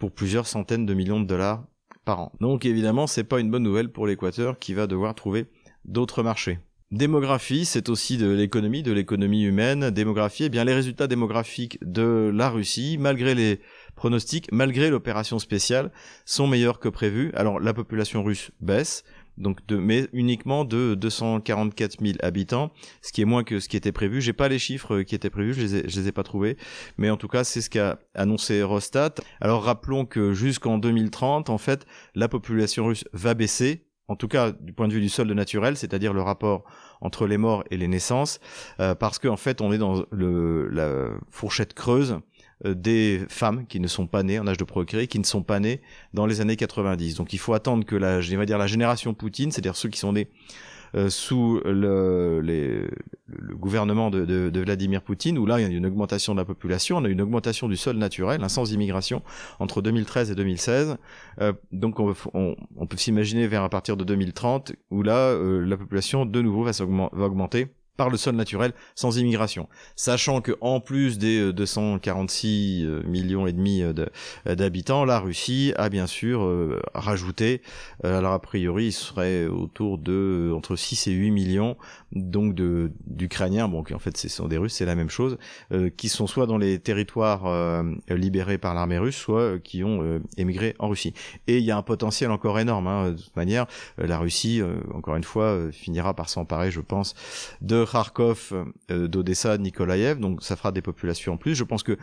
pour 0.00 0.10
plusieurs 0.10 0.48
centaines 0.48 0.86
de 0.86 0.94
millions 0.94 1.20
de 1.20 1.26
dollars 1.26 1.64
par 2.04 2.18
an. 2.18 2.32
Donc 2.40 2.64
évidemment, 2.64 3.06
c'est 3.06 3.22
pas 3.22 3.38
une 3.38 3.50
bonne 3.50 3.62
nouvelle 3.62 3.92
pour 3.92 4.08
l'Équateur 4.08 4.58
qui 4.58 4.74
va 4.74 4.88
devoir 4.88 5.14
trouver 5.14 5.46
d'autres 5.84 6.24
marchés. 6.24 6.58
Démographie, 6.90 7.66
c'est 7.66 7.88
aussi 7.88 8.16
de 8.16 8.28
l'économie, 8.28 8.82
de 8.82 8.90
l'économie 8.90 9.44
humaine. 9.44 9.90
Démographie, 9.90 10.44
eh 10.44 10.48
bien 10.48 10.64
les 10.64 10.74
résultats 10.74 11.06
démographiques 11.06 11.78
de 11.82 12.32
la 12.34 12.50
Russie, 12.50 12.96
malgré 12.98 13.36
les 13.36 13.60
pronostics, 13.94 14.48
malgré 14.50 14.90
l'opération 14.90 15.38
spéciale, 15.38 15.92
sont 16.24 16.48
meilleurs 16.48 16.80
que 16.80 16.88
prévu. 16.88 17.30
Alors 17.34 17.60
la 17.60 17.74
population 17.74 18.24
russe 18.24 18.50
baisse, 18.60 19.04
donc 19.40 19.66
de, 19.66 19.76
mais 19.76 20.08
uniquement 20.12 20.64
de 20.64 20.94
244 20.94 22.00
000 22.00 22.18
habitants, 22.22 22.70
ce 23.02 23.12
qui 23.12 23.22
est 23.22 23.24
moins 23.24 23.42
que 23.42 23.58
ce 23.60 23.68
qui 23.68 23.76
était 23.76 23.92
prévu. 23.92 24.20
J'ai 24.20 24.32
pas 24.32 24.48
les 24.48 24.58
chiffres 24.58 25.02
qui 25.02 25.14
étaient 25.14 25.30
prévus, 25.30 25.54
je 25.54 25.60
les 25.60 25.76
ai, 25.76 25.88
je 25.88 26.00
les 26.00 26.08
ai 26.08 26.12
pas 26.12 26.22
trouvés, 26.22 26.56
mais 26.98 27.10
en 27.10 27.16
tout 27.16 27.28
cas 27.28 27.44
c'est 27.44 27.60
ce 27.60 27.70
qu'a 27.70 27.98
annoncé 28.14 28.60
Eurostat. 28.60 29.14
Alors 29.40 29.64
rappelons 29.64 30.04
que 30.04 30.32
jusqu'en 30.32 30.78
2030, 30.78 31.50
en 31.50 31.58
fait, 31.58 31.86
la 32.14 32.28
population 32.28 32.86
russe 32.86 33.04
va 33.12 33.34
baisser, 33.34 33.86
en 34.08 34.16
tout 34.16 34.28
cas 34.28 34.52
du 34.52 34.72
point 34.72 34.88
de 34.88 34.92
vue 34.92 35.00
du 35.00 35.08
solde 35.08 35.30
naturel, 35.32 35.76
c'est-à-dire 35.76 36.12
le 36.12 36.22
rapport 36.22 36.64
entre 37.00 37.26
les 37.26 37.38
morts 37.38 37.64
et 37.70 37.76
les 37.76 37.88
naissances, 37.88 38.40
euh, 38.80 38.94
parce 38.94 39.18
qu'en 39.18 39.36
fait 39.36 39.60
on 39.60 39.72
est 39.72 39.78
dans 39.78 40.04
le, 40.10 40.68
la 40.68 41.10
fourchette 41.30 41.74
creuse 41.74 42.12
euh, 42.12 42.18
des 42.64 43.22
femmes 43.28 43.66
qui 43.66 43.80
ne 43.80 43.88
sont 43.88 44.06
pas 44.06 44.22
nées 44.22 44.38
en 44.38 44.46
âge 44.46 44.58
de 44.58 44.64
procréer, 44.64 45.06
qui 45.06 45.18
ne 45.18 45.24
sont 45.24 45.42
pas 45.42 45.60
nées 45.60 45.80
dans 46.14 46.26
les 46.26 46.40
années 46.40 46.56
90. 46.56 47.14
Donc 47.14 47.32
il 47.32 47.38
faut 47.38 47.54
attendre 47.54 47.84
que 47.84 47.96
la, 47.96 48.20
je 48.20 48.36
vais 48.36 48.46
dire 48.46 48.58
la 48.58 48.66
génération 48.66 49.14
Poutine, 49.14 49.50
c'est-à-dire 49.50 49.76
ceux 49.76 49.88
qui 49.88 49.98
sont 49.98 50.12
nés 50.12 50.28
euh, 50.96 51.08
sous 51.08 51.60
le, 51.64 52.40
le 52.40 53.56
gouvernement 53.56 54.10
de, 54.10 54.24
de, 54.24 54.50
de, 54.50 54.60
Vladimir 54.60 55.02
Poutine, 55.02 55.38
où 55.38 55.46
là 55.46 55.60
il 55.60 55.62
y 55.62 55.64
a 55.64 55.68
une 55.68 55.86
augmentation 55.86 56.34
de 56.34 56.40
la 56.40 56.44
population, 56.44 56.96
on 56.96 57.04
a 57.04 57.08
une 57.08 57.20
augmentation 57.20 57.68
du 57.68 57.76
sol 57.76 57.96
naturel, 57.96 58.42
un 58.42 58.48
sans 58.48 58.72
immigration 58.72 59.22
entre 59.60 59.82
2013 59.82 60.32
et 60.32 60.34
2016. 60.34 60.96
Euh, 61.40 61.52
donc 61.70 62.00
on, 62.00 62.12
on, 62.34 62.56
on 62.76 62.86
peut 62.86 62.96
s'imaginer 62.96 63.46
vers 63.46 63.62
à 63.62 63.68
partir 63.68 63.96
de 63.96 64.02
2030, 64.02 64.72
où 64.90 65.02
là 65.02 65.28
euh, 65.28 65.64
la 65.64 65.76
population 65.76 66.26
de 66.26 66.42
nouveau 66.42 66.64
va, 66.64 66.72
va 66.72 67.24
augmenter 67.24 67.68
par 68.00 68.08
le 68.08 68.16
sol 68.16 68.34
naturel 68.34 68.72
sans 68.94 69.18
immigration. 69.18 69.68
Sachant 69.94 70.40
que 70.40 70.52
en 70.62 70.80
plus 70.80 71.18
des 71.18 71.52
246 71.52 72.82
euh, 72.82 72.86
euh, 72.86 73.02
millions 73.06 73.46
et 73.46 73.52
demi 73.52 73.82
euh, 73.82 73.92
d'habitants, 74.46 75.04
la 75.04 75.18
Russie 75.18 75.74
a 75.76 75.90
bien 75.90 76.06
sûr 76.06 76.40
rajouté, 76.94 77.60
alors 78.02 78.32
a 78.32 78.38
priori 78.38 78.86
il 78.86 78.92
serait 78.92 79.46
autour 79.46 79.98
de 79.98 80.50
entre 80.56 80.76
6 80.76 81.08
et 81.08 81.12
8 81.12 81.30
millions 81.30 81.76
donc 82.12 82.54
d'Ukrainiens, 82.54 83.68
bon 83.68 83.82
qui 83.82 83.92
en 83.92 83.98
fait 83.98 84.16
ce 84.16 84.30
sont 84.30 84.48
des 84.48 84.56
Russes, 84.56 84.72
c'est 84.72 84.86
la 84.86 84.94
même 84.94 85.10
chose, 85.10 85.36
qui 85.98 86.08
sont 86.08 86.26
soit 86.26 86.46
dans 86.46 86.56
les 86.56 86.78
territoires 86.78 87.84
libérés 88.08 88.56
par 88.56 88.72
l'armée 88.72 88.98
russe, 88.98 89.16
soit 89.16 89.58
qui 89.58 89.84
ont 89.84 90.20
émigré 90.38 90.74
en 90.78 90.88
Russie. 90.88 91.12
Et 91.46 91.58
il 91.58 91.64
y 91.64 91.70
a 91.70 91.76
un 91.76 91.82
potentiel 91.82 92.30
encore 92.30 92.58
énorme, 92.58 92.86
hein, 92.86 93.10
de 93.10 93.16
toute 93.18 93.36
manière, 93.36 93.66
la 93.98 94.18
Russie, 94.18 94.62
encore 94.94 95.16
une 95.16 95.24
fois, 95.24 95.70
finira 95.70 96.14
par 96.14 96.28
s'emparer, 96.28 96.70
je 96.70 96.80
pense, 96.80 97.14
de 97.60 97.84
Kharkov, 97.90 98.52
euh, 98.90 99.08
d'Odessa, 99.08 99.56
de 99.56 99.62
Nikolaev, 99.62 100.18
donc 100.18 100.42
ça 100.42 100.56
fera 100.56 100.72
des 100.72 100.82
populations 100.82 101.34
en 101.34 101.36
plus. 101.36 101.54
Je 101.54 101.64
pense 101.64 101.82
que 101.82 101.96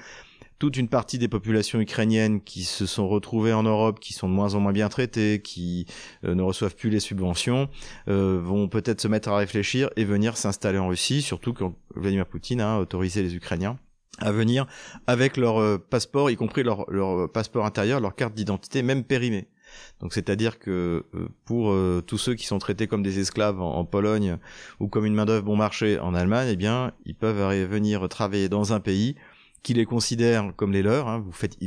toute 0.59 0.77
une 0.77 0.87
partie 0.87 1.19
des 1.19 1.27
populations 1.27 1.79
ukrainiennes 1.79 2.41
qui 2.41 2.63
se 2.63 2.85
sont 2.85 3.07
retrouvées 3.07 3.53
en 3.53 3.63
Europe, 3.63 3.99
qui 3.99 4.13
sont 4.13 4.27
de 4.27 4.33
moins 4.33 4.55
en 4.55 4.59
moins 4.59 4.71
bien 4.71 4.89
traitées, 4.89 5.41
qui 5.41 5.85
euh, 6.25 6.35
ne 6.35 6.41
reçoivent 6.41 6.75
plus 6.75 6.89
les 6.89 6.99
subventions, 6.99 7.69
euh, 8.09 8.39
vont 8.41 8.67
peut-être 8.67 9.01
se 9.01 9.07
mettre 9.07 9.29
à 9.29 9.37
réfléchir 9.37 9.89
et 9.95 10.03
venir 10.03 10.35
s'installer 10.35 10.79
en 10.79 10.87
Russie, 10.87 11.21
surtout 11.21 11.53
quand 11.53 11.75
Vladimir 11.95 12.25
Poutine 12.25 12.61
a 12.61 12.79
autorisé 12.79 13.21
les 13.21 13.35
Ukrainiens 13.35 13.77
à 14.19 14.31
venir 14.31 14.65
avec 15.05 15.37
leur 15.37 15.79
passeport, 15.79 16.31
y 16.31 16.35
compris 16.35 16.63
leur, 16.63 16.89
leur 16.89 17.31
passeport 17.31 17.67
intérieur, 17.67 17.99
leur 17.99 18.15
carte 18.15 18.33
d'identité, 18.33 18.81
même 18.81 19.03
périmée. 19.03 19.47
Donc 19.99 20.13
c'est-à-dire 20.13 20.59
que 20.59 21.05
pour 21.45 21.75
tous 22.05 22.17
ceux 22.17 22.35
qui 22.35 22.45
sont 22.45 22.59
traités 22.59 22.87
comme 22.87 23.03
des 23.03 23.19
esclaves 23.19 23.61
en, 23.61 23.83
Pologne 23.85 24.37
ou 24.79 24.87
comme 24.87 25.05
une 25.05 25.13
main-d'œuvre 25.13 25.43
bon 25.43 25.55
marché 25.55 25.99
en 25.99 26.13
Allemagne, 26.13 26.49
eh 26.51 26.55
bien, 26.55 26.93
ils 27.05 27.15
peuvent 27.15 27.67
venir 27.67 28.07
travailler 28.09 28.49
dans 28.49 28.73
un 28.73 28.79
pays 28.79 29.15
qui 29.63 29.73
les 29.73 29.85
considèrent 29.85 30.53
comme 30.55 30.71
les 30.71 30.83
leurs. 30.83 31.07
Hein. 31.07 31.23
Vous 31.25 31.31
faites 31.31 31.57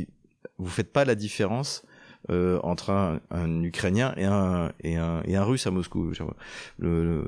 vous 0.57 0.69
faites 0.69 0.93
pas 0.93 1.05
la 1.05 1.15
différence 1.15 1.83
euh, 2.31 2.59
entre 2.63 2.89
un, 2.89 3.19
un, 3.29 3.63
Ukrainien 3.63 4.13
et 4.17 4.25
un, 4.25 4.71
et 4.83 4.95
un, 4.95 5.21
et 5.25 5.35
un 5.35 5.43
Russe 5.43 5.67
à 5.67 5.71
Moscou. 5.71 6.11
Le, 6.79 7.23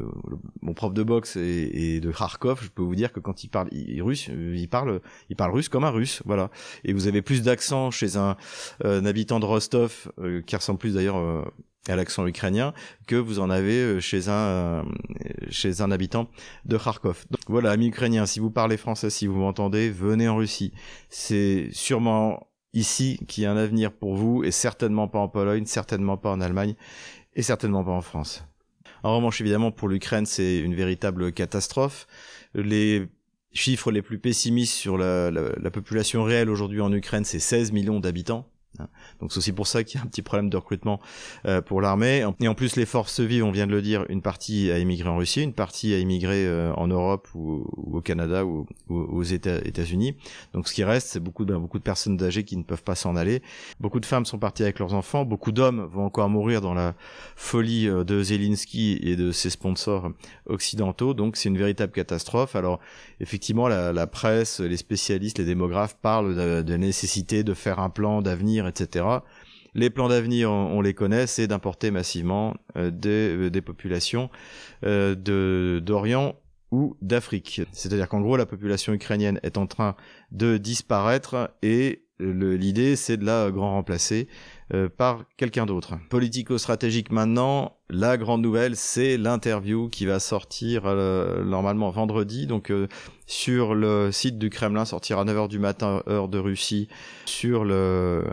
mon 0.62 0.74
prof 0.74 0.94
de 0.94 1.04
boxe 1.04 1.36
et, 1.36 1.96
et, 1.96 2.00
de 2.00 2.12
Kharkov, 2.12 2.60
je 2.64 2.70
peux 2.70 2.84
vous 2.84 2.96
dire 2.96 3.12
que 3.12 3.20
quand 3.20 3.44
il 3.44 3.50
parle 3.50 3.68
il, 3.72 4.02
russe, 4.02 4.30
il 4.30 4.68
parle, 4.70 5.02
il 5.30 5.36
parle 5.36 5.52
russe 5.52 5.70
comme 5.70 5.84
un 5.84 5.90
russe, 5.90 6.22
voilà. 6.26 6.50
Et 6.84 6.94
vous 6.94 7.08
avez 7.08 7.22
plus 7.22 7.42
d'accent 7.42 7.92
chez 7.92 8.18
un, 8.18 8.38
un, 8.84 9.06
habitant 9.06 9.40
de 9.40 9.46
Rostov, 9.46 10.12
euh, 10.20 10.42
qui 10.42 10.56
ressemble 10.56 10.80
plus 10.80 10.96
d'ailleurs 10.96 11.18
euh, 11.18 11.44
à 11.90 11.96
l'accent 11.96 12.26
ukrainien 12.26 12.74
que 13.08 13.16
vous 13.16 13.40
en 13.40 13.50
avez 13.50 13.78
euh, 13.78 14.00
chez 14.00 14.30
un 14.30 14.32
euh, 14.32 14.84
chez 15.50 15.82
un 15.82 15.92
habitant 15.92 16.30
de 16.66 16.78
Kharkov. 16.78 17.26
Donc 17.30 17.42
voilà, 17.48 17.72
amis 17.72 17.88
ukrainiens, 17.88 18.26
si 18.26 18.40
vous 18.40 18.52
parlez 18.52 18.78
français, 18.78 19.10
si 19.10 19.28
vous 19.28 19.38
m'entendez, 19.38 19.90
venez 19.90 20.28
en 20.28 20.38
Russie. 20.38 20.72
C'est 21.10 21.70
sûrement 21.72 22.48
ici 22.74 23.20
qu'il 23.28 23.44
y 23.44 23.46
a 23.46 23.52
un 23.52 23.58
avenir 23.58 23.92
pour 23.92 24.16
vous 24.16 24.44
et 24.44 24.52
certainement 24.52 25.08
pas 25.08 25.20
en 25.20 25.28
Pologne, 25.28 25.66
certainement 25.66 26.18
pas 26.18 26.32
en 26.32 26.42
Allemagne 26.42 26.76
et 27.36 27.42
certainement 27.42 27.84
pas 27.84 27.92
en 27.92 28.02
France. 28.02 28.44
En 29.04 29.16
revanche, 29.18 29.42
évidemment, 29.42 29.72
pour 29.72 29.90
l'Ukraine, 29.90 30.26
c'est 30.26 30.60
une 30.60 30.76
véritable 30.76 31.34
catastrophe. 31.34 32.08
Les 32.54 33.08
chiffres 33.52 33.92
les 33.92 34.02
plus 34.02 34.18
pessimistes 34.18 34.74
sur 34.74 34.98
la 34.98 35.72
population 35.72 36.24
réelle 36.24 36.50
aujourd'hui 36.50 36.82
en 36.82 36.92
Ukraine, 36.92 37.26
c'est 37.26 37.40
16 37.40 37.72
millions 37.72 38.00
d'habitants. 38.00 38.50
Hein. 38.80 38.88
Donc 39.20 39.32
c'est 39.32 39.38
aussi 39.38 39.52
pour 39.52 39.68
ça 39.68 39.84
qu'il 39.84 40.00
y 40.00 40.02
a 40.02 40.06
un 40.06 40.08
petit 40.08 40.22
problème 40.22 40.50
de 40.50 40.58
recrutement 40.58 41.00
euh, 41.46 41.62
pour 41.62 41.82
l'armée. 41.82 42.26
Et 42.40 42.48
en 42.48 42.56
plus, 42.56 42.76
les 42.76 42.86
forces 42.86 43.20
vives, 43.20 43.44
on 43.44 43.52
vient 43.52 43.68
de 43.68 43.72
le 43.72 43.82
dire, 43.82 44.06
une 44.10 44.22
partie 44.22 44.72
a 44.72 44.80
immigré 44.80 45.10
en 45.10 45.18
Russie, 45.18 45.42
une 45.42 45.54
partie 45.54 45.94
a 45.94 46.00
immigré 46.00 46.46
euh, 46.46 46.74
en 46.74 46.88
Europe 46.88 47.28
ou, 47.36 47.66
au 47.78 48.02
Canada 48.02 48.46
ou, 48.46 48.66
aux 48.90 49.24
États-Unis. 49.24 50.16
Donc 50.54 50.68
ce 50.68 50.74
qui 50.74 50.84
reste, 50.84 51.10
c'est 51.10 51.20
beaucoup 51.20 51.46
de, 51.46 51.56
beaucoup 51.56 51.78
de 51.78 51.84
personnes 51.84 52.22
âgées 52.24 52.44
qui 52.44 52.58
ne 52.58 52.64
peuvent 52.64 52.84
pas 52.84 52.96
s'en 52.96 53.16
aller. 53.16 53.42
Beaucoup 53.80 54.00
de 54.00 54.06
femmes 54.06 54.26
sont 54.26 54.40
parties 54.40 54.64
avec 54.64 54.80
leurs 54.80 54.94
enfants. 54.94 55.26
Beaucoup 55.26 55.52
d'hommes 55.52 55.88
vont 55.92 56.06
encore 56.06 56.30
mourir 56.30 56.62
dans 56.62 56.74
la 56.74 56.96
folie 57.36 57.88
euh, 57.88 58.04
de 58.04 58.24
Zelensky 58.24 59.00
et 59.04 59.16
de 59.16 59.32
ses 59.32 59.50
sponsors 59.50 60.10
occidentaux. 60.48 61.14
Donc 61.14 61.38
c'est 61.38 61.50
une 61.50 61.58
véritable 61.58 61.92
catastrophe. 61.92 62.56
Alors 62.56 62.80
effectivement, 63.20 63.68
la, 63.68 63.94
la 63.94 64.08
presse, 64.08 64.60
les 64.60 64.78
spécialistes, 64.78 65.38
les 65.38 65.46
démographes 65.46 65.96
parlent 66.02 66.36
de, 66.36 66.62
de 66.64 66.72
la 66.72 66.78
nécessité 66.78 67.44
de 67.44 67.54
faire 67.54 67.80
un 67.80 67.90
plan 67.90 68.22
d'avenir 68.22 68.63
etc. 68.68 69.06
Les 69.76 69.90
plans 69.90 70.08
d'avenir, 70.08 70.52
on, 70.52 70.82
les 70.82 70.94
connaît, 70.94 71.26
c'est 71.26 71.48
d'importer 71.48 71.90
massivement 71.90 72.54
euh, 72.78 72.92
des, 72.92 73.36
euh, 73.36 73.50
des, 73.50 73.62
populations 73.62 74.30
euh, 74.86 75.16
d'Orient 75.80 76.36
ou 76.72 76.96
d'Afrique. 77.02 77.62
C'est-à-dire 77.72 78.08
qu'en 78.08 78.22
gros, 78.22 78.38
la 78.38 78.46
population 78.46 78.94
ukrainienne 78.94 79.40
est 79.42 79.58
en 79.58 79.66
train 79.66 79.96
de 80.32 80.58
disparaître 80.58 81.52
et 81.64 82.06
l'idée, 82.20 82.96
c'est 82.96 83.18
de 83.18 83.26
la 83.26 83.50
grand 83.52 83.72
remplacer 83.72 84.28
euh, 84.74 84.90
par 84.90 85.26
quelqu'un 85.38 85.66
d'autre. 85.66 85.96
Politico-stratégique 86.10 87.12
maintenant, 87.12 87.78
la 87.90 88.18
grande 88.18 88.42
nouvelle, 88.42 88.76
c'est 88.76 89.18
l'interview 89.18 89.88
qui 89.88 90.06
va 90.08 90.20
sortir 90.20 90.84
euh, 90.86 91.44
normalement 91.44 91.92
vendredi, 91.92 92.48
donc 92.48 92.72
euh, 92.72 92.88
sur 93.28 93.76
le 93.76 94.12
site 94.12 94.40
du 94.40 94.50
Kremlin, 94.50 94.86
sortira 94.86 95.22
à 95.22 95.26
9h 95.26 95.48
du 95.48 95.60
matin, 95.60 96.02
heure 96.08 96.28
de 96.28 96.40
Russie, 96.40 96.88
sur 97.26 97.66
le, 97.66 98.26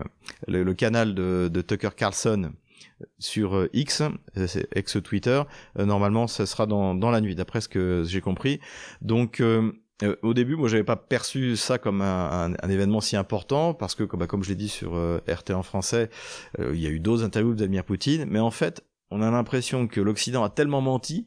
le, 0.49 0.73
canal 0.73 1.15
de, 1.15 1.51
de, 1.53 1.61
Tucker 1.61 1.91
Carlson 1.95 2.53
sur 3.19 3.69
X, 3.75 4.03
c'est 4.47 4.67
ex-Twitter. 4.75 5.43
normalement, 5.77 6.27
ça 6.27 6.47
sera 6.47 6.67
dans, 6.67 6.95
dans 6.95 7.11
la 7.11 7.21
nuit, 7.21 7.35
d'après 7.35 7.61
ce 7.61 7.69
que 7.69 8.03
j'ai 8.07 8.21
compris. 8.21 8.61
Donc, 9.03 9.41
euh, 9.41 9.73
au 10.23 10.35
début, 10.35 10.57
moi, 10.57 10.69
j'avais 10.69 10.85
pas 10.85 10.97
perçu 10.97 11.57
ça 11.57 11.78
comme 11.78 12.02
un, 12.02 12.52
événement 12.69 13.00
si 13.00 13.16
important 13.16 13.75
parce 13.75 13.95
que, 13.95 14.04
bah, 14.04 14.26
comme 14.26 14.42
je 14.42 14.50
l'ai 14.50 14.54
dit 14.54 14.69
sur 14.69 14.97
euh, 14.97 15.21
RT 15.28 15.50
en 15.50 15.62
français, 15.62 16.11
euh, 16.59 16.73
il 16.75 16.80
y 16.80 16.87
a 16.87 16.90
eu 16.90 17.00
d'autres 17.00 17.25
interviews 17.25 17.52
de 17.52 17.59
Vladimir 17.59 17.85
Poutine, 17.85 18.26
mais 18.28 18.38
en 18.38 18.50
fait, 18.50 18.85
on 19.11 19.23
a 19.23 19.30
l'impression 19.30 19.87
que 19.88 20.00
l'Occident 20.00 20.45
a 20.45 20.50
tellement 20.50 20.80
menti 20.80 21.26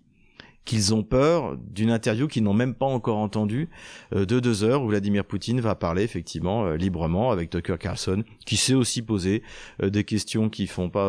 qu'ils 0.66 0.94
ont 0.94 1.04
peur 1.04 1.58
d'une 1.58 1.92
interview 1.92 2.28
qu'ils 2.28 2.44
n'ont 2.44 2.54
même 2.54 2.74
pas 2.74 2.86
encore 2.86 3.18
entendue 3.18 3.70
euh, 4.16 4.26
de 4.26 4.40
deux 4.40 4.64
heures 4.64 4.84
où 4.84 4.88
Vladimir 4.88 5.26
Poutine 5.26 5.60
va 5.60 5.76
parler 5.76 6.04
effectivement 6.04 6.66
euh, 6.66 6.76
librement 6.76 7.32
avec 7.32 7.50
Tucker 7.50 7.78
Carlson 7.80 8.24
qui 8.46 8.58
sait 8.58 8.74
aussi 8.74 9.02
poser 9.02 9.44
euh, 9.82 9.90
des 9.90 10.04
questions 10.04 10.50
qui 10.50 10.68
font 10.68 10.90
pas 10.90 11.04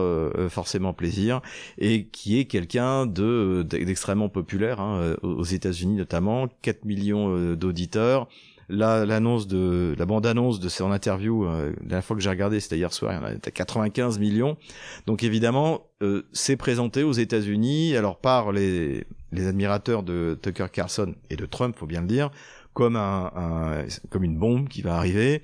forcément 0.49 0.93
plaisir 0.93 1.41
et 1.79 2.07
qui 2.07 2.39
est 2.39 2.45
quelqu'un 2.45 3.07
de 3.07 3.65
d'extrêmement 3.69 4.29
populaire 4.29 4.81
hein, 4.81 5.15
aux 5.23 5.45
États-Unis 5.45 5.95
notamment. 5.95 6.49
4 6.63 6.85
millions 6.85 7.55
d'auditeurs 7.55 8.29
l'annonce 8.68 9.47
de 9.47 9.94
la 9.99 10.06
bande 10.06 10.26
annonce 10.26 10.61
de 10.61 10.68
son 10.68 10.90
interview 10.92 11.44
la 11.44 11.71
dernière 11.83 12.04
fois 12.04 12.16
que 12.16 12.23
j'ai 12.23 12.30
regardé 12.30 12.61
c'était 12.61 12.76
hier 12.76 12.92
soir 12.92 13.12
il 13.12 13.16
y 13.16 13.18
en 13.18 13.37
a 13.37 13.38
95 13.38 14.18
millions 14.18 14.56
donc 15.06 15.23
évidemment 15.23 15.87
c'est 16.33 16.56
présenté 16.56 17.02
aux 17.02 17.12
États-Unis 17.12 17.97
alors 17.97 18.18
par 18.18 18.52
les 18.52 19.06
les 19.35 19.47
admirateurs 19.47 20.02
de 20.02 20.38
Tucker 20.40 20.66
Carlson 20.73 21.14
et 21.28 21.37
de 21.37 21.47
Trump, 21.47 21.76
faut 21.76 21.87
bien 21.87 22.00
le 22.00 22.06
dire, 22.06 22.30
comme 22.73 22.97
un, 22.97 23.85
comme 24.11 24.25
une 24.25 24.38
bombe 24.38 24.68
qui 24.68 24.83
va 24.83 24.97
arriver. 24.97 25.42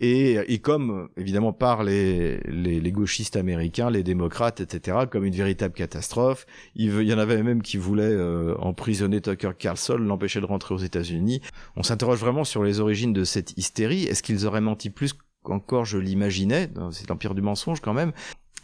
Et, 0.00 0.34
et 0.46 0.58
comme 0.60 1.08
évidemment 1.16 1.52
par 1.52 1.82
les, 1.82 2.38
les, 2.46 2.92
gauchistes 2.92 3.34
américains, 3.34 3.90
les 3.90 4.04
démocrates, 4.04 4.60
etc., 4.60 4.98
comme 5.10 5.24
une 5.24 5.34
véritable 5.34 5.74
catastrophe. 5.74 6.46
Il, 6.76 7.02
y 7.02 7.12
en 7.12 7.18
avait 7.18 7.42
même 7.42 7.62
qui 7.62 7.78
voulaient 7.78 8.04
euh, 8.04 8.54
emprisonner 8.58 9.20
Tucker 9.20 9.52
Carlson, 9.58 9.98
l'empêcher 9.98 10.40
de 10.40 10.46
rentrer 10.46 10.74
aux 10.74 10.78
États-Unis. 10.78 11.40
On 11.74 11.82
s'interroge 11.82 12.20
vraiment 12.20 12.44
sur 12.44 12.62
les 12.62 12.78
origines 12.78 13.12
de 13.12 13.24
cette 13.24 13.58
hystérie. 13.58 14.04
Est-ce 14.04 14.22
qu'ils 14.22 14.46
auraient 14.46 14.60
menti 14.60 14.88
plus 14.90 15.14
qu'encore 15.42 15.84
je 15.84 15.98
l'imaginais? 15.98 16.70
C'est 16.92 17.08
l'empire 17.08 17.34
du 17.34 17.42
mensonge 17.42 17.80
quand 17.80 17.94
même. 17.94 18.12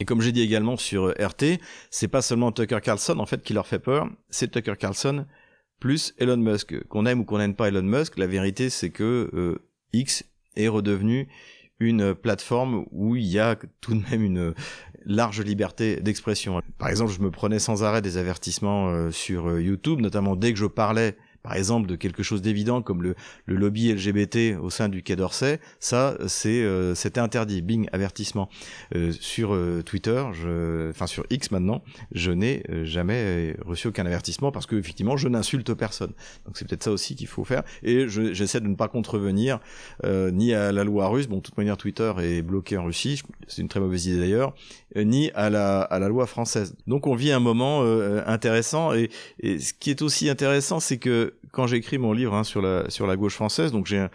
Et 0.01 0.05
comme 0.05 0.21
j'ai 0.21 0.33
dit 0.33 0.43
également 0.43 0.77
sur 0.77 1.07
euh, 1.07 1.15
RT, 1.19 1.61
c'est 1.91 2.09
pas 2.09 2.23
seulement 2.23 2.53
Tucker 2.53 2.81
Carlson 2.83 3.19
en 3.19 3.27
fait 3.27 3.43
qui 3.43 3.55
leur 3.55 3.67
fait 3.67 3.79
peur, 3.79 4.09
c'est 4.29 4.51
Tucker 4.51 4.75
Carlson 4.79 5.27
plus 5.81 6.15
Elon 6.19 6.37
Musk. 6.37 6.83
Qu'on 6.89 7.07
aime 7.07 7.21
ou 7.21 7.25
qu'on 7.25 7.39
n'aime 7.39 7.55
pas 7.55 7.69
Elon 7.69 7.83
Musk, 7.83 8.19
la 8.19 8.27
vérité 8.27 8.71
c'est 8.71 8.91
que 8.91 9.31
euh, 9.35 9.59
X 9.93 10.25
est 10.57 10.69
redevenu 10.69 11.29
une 11.81 12.15
plateforme 12.15 12.87
où 12.91 13.17
il 13.17 13.25
y 13.25 13.39
a 13.39 13.57
tout 13.81 13.95
de 13.95 14.03
même 14.11 14.23
une 14.23 14.55
large 15.05 15.41
liberté 15.43 16.01
d'expression. 16.01 16.63
Par 16.79 16.89
exemple, 16.89 17.13
je 17.13 17.21
me 17.21 17.31
prenais 17.31 17.59
sans 17.59 17.83
arrêt 17.85 18.01
des 18.01 18.17
avertissements 18.17 18.89
euh, 18.89 19.11
sur 19.11 19.61
YouTube, 19.61 20.01
notamment 20.01 20.37
dès 20.37 20.53
que 20.53 20.59
je 20.59 20.67
parlais 20.67 21.17
par 21.45 21.55
exemple 21.55 21.87
de 21.87 21.95
quelque 21.95 22.23
chose 22.23 22.41
d'évident 22.43 22.81
comme 22.83 23.03
le, 23.03 23.15
le, 23.45 23.57
lobby 23.57 23.93
LGBT 23.93 24.57
au 24.61 24.71
sein 24.71 24.89
du 24.89 25.03
Quai 25.03 25.15
d'Orsay, 25.15 25.61
ça 25.79 26.17
c'est 26.27 26.63
euh, 26.63 26.95
c'était 26.95 27.21
interdit. 27.21 27.61
Bing 27.61 27.87
avertissement 27.93 28.49
euh, 28.97 29.13
sur 29.13 29.55
euh, 29.55 29.83
Twitter, 29.83 30.25
je, 30.33 30.89
enfin 30.89 31.07
sur 31.07 31.25
X 31.29 31.51
maintenant, 31.51 31.85
je 32.13 32.33
n'ai 32.33 32.65
jamais 32.85 33.55
reçu 33.65 33.89
aucun 33.89 34.07
avertissement 34.07 34.51
parce 34.53 34.65
que 34.65 34.75
effectivement 34.77 35.19
je 35.19 35.29
n'insulte 35.29 35.75
personne. 35.75 36.13
Donc 36.47 36.57
c'est 36.57 36.67
peut-être 36.67 36.83
ça 36.83 36.91
aussi 36.91 37.15
qu'il 37.15 37.27
faut 37.27 37.45
faire. 37.45 37.63
Et 37.83 38.09
j'essaie 38.09 38.61
de 38.61 38.69
ne 38.69 38.75
pas 38.75 38.89
contrevenir 38.89 39.61
ni 40.03 40.55
à 40.55 40.73
la 40.73 40.83
loi 40.83 41.09
russe, 41.09 41.27
bon 41.27 41.37
de 41.37 41.43
toute 41.43 41.59
manière 41.59 41.77
Twitter 41.77 42.11
est 42.21 42.41
bloqué 42.41 42.79
en 42.79 42.85
Russie, 42.85 43.21
c'est 43.49 43.61
une 43.61 43.69
très 43.69 43.81
mauvaise 43.81 44.07
idée 44.07 44.19
d'ailleurs, 44.19 44.55
ni 44.97 45.31
à 45.33 45.51
la 45.51 45.83
à 45.83 45.99
la 45.99 46.09
loi 46.09 46.27
française. 46.27 46.75
Donc 46.87 47.07
on 47.07 47.15
vit 47.15 47.33
un 47.33 47.41
moment 47.41 47.83
intéressant 48.27 48.95
et, 48.95 49.11
et 49.41 49.59
ce 49.59 49.75
qui 49.75 49.91
est 49.91 50.01
aussi 50.01 50.31
intéressant 50.31 50.81
c'est 50.81 50.99
que 50.99 51.34
quand 51.53 51.67
j'écris 51.67 51.99
mon 51.99 52.13
livre 52.13 52.35
hein, 52.35 52.45
sur 52.45 52.63
la 52.63 52.89
sur 52.91 53.07
la 53.07 53.17
gauche 53.17 53.35
française, 53.35 53.73
donc 53.73 53.87
j'ai 53.87 54.07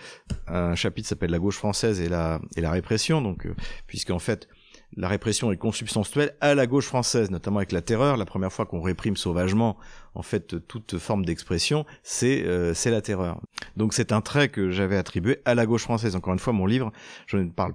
un, 0.48 0.76
chapitre 0.76 1.06
qui 1.06 1.10
s'appelle 1.10 1.32
la 1.32 1.40
gauche 1.40 1.58
française 1.58 2.02
et 2.02 2.10
la 2.10 2.40
et 2.56 2.62
la 2.62 2.72
répression, 2.72 3.22
donc 3.22 3.46
euh, 3.46 3.56
puisqu'en 3.88 4.20
fait 4.20 4.48
la 4.96 5.08
répression 5.08 5.52
est 5.52 5.58
consubstantielle 5.58 6.36
à 6.42 6.56
la 6.56 6.66
gauche 6.66 6.86
française, 6.86 7.30
notamment 7.30 7.58
avec 7.58 7.72
la 7.72 7.82
terreur. 7.82 8.18
La 8.18 8.26
première 8.26 8.52
fois 8.52 8.66
qu'on 8.66 8.82
réprime 8.82 9.16
sauvagement, 9.16 9.78
en 10.16 10.24
fait, 10.24 10.68
toute 10.68 10.98
forme 10.98 11.26
d'expression, 11.26 11.86
c'est 12.02 12.44
euh, 12.44 12.74
c'est 12.74 12.92
la 12.92 13.02
terreur. 13.02 13.40
Donc 13.78 13.94
c'est 13.94 14.12
un 14.12 14.22
trait 14.22 14.50
que 14.50 14.72
j'avais 14.72 14.98
attribué 14.98 15.42
à 15.46 15.56
la 15.56 15.66
gauche 15.66 15.84
française. 15.84 16.16
Encore 16.16 16.34
une 16.34 16.40
fois, 16.40 16.54
mon 16.54 16.66
livre, 16.66 16.92
je 17.28 17.38
ne 17.38 17.50
parle 17.50 17.74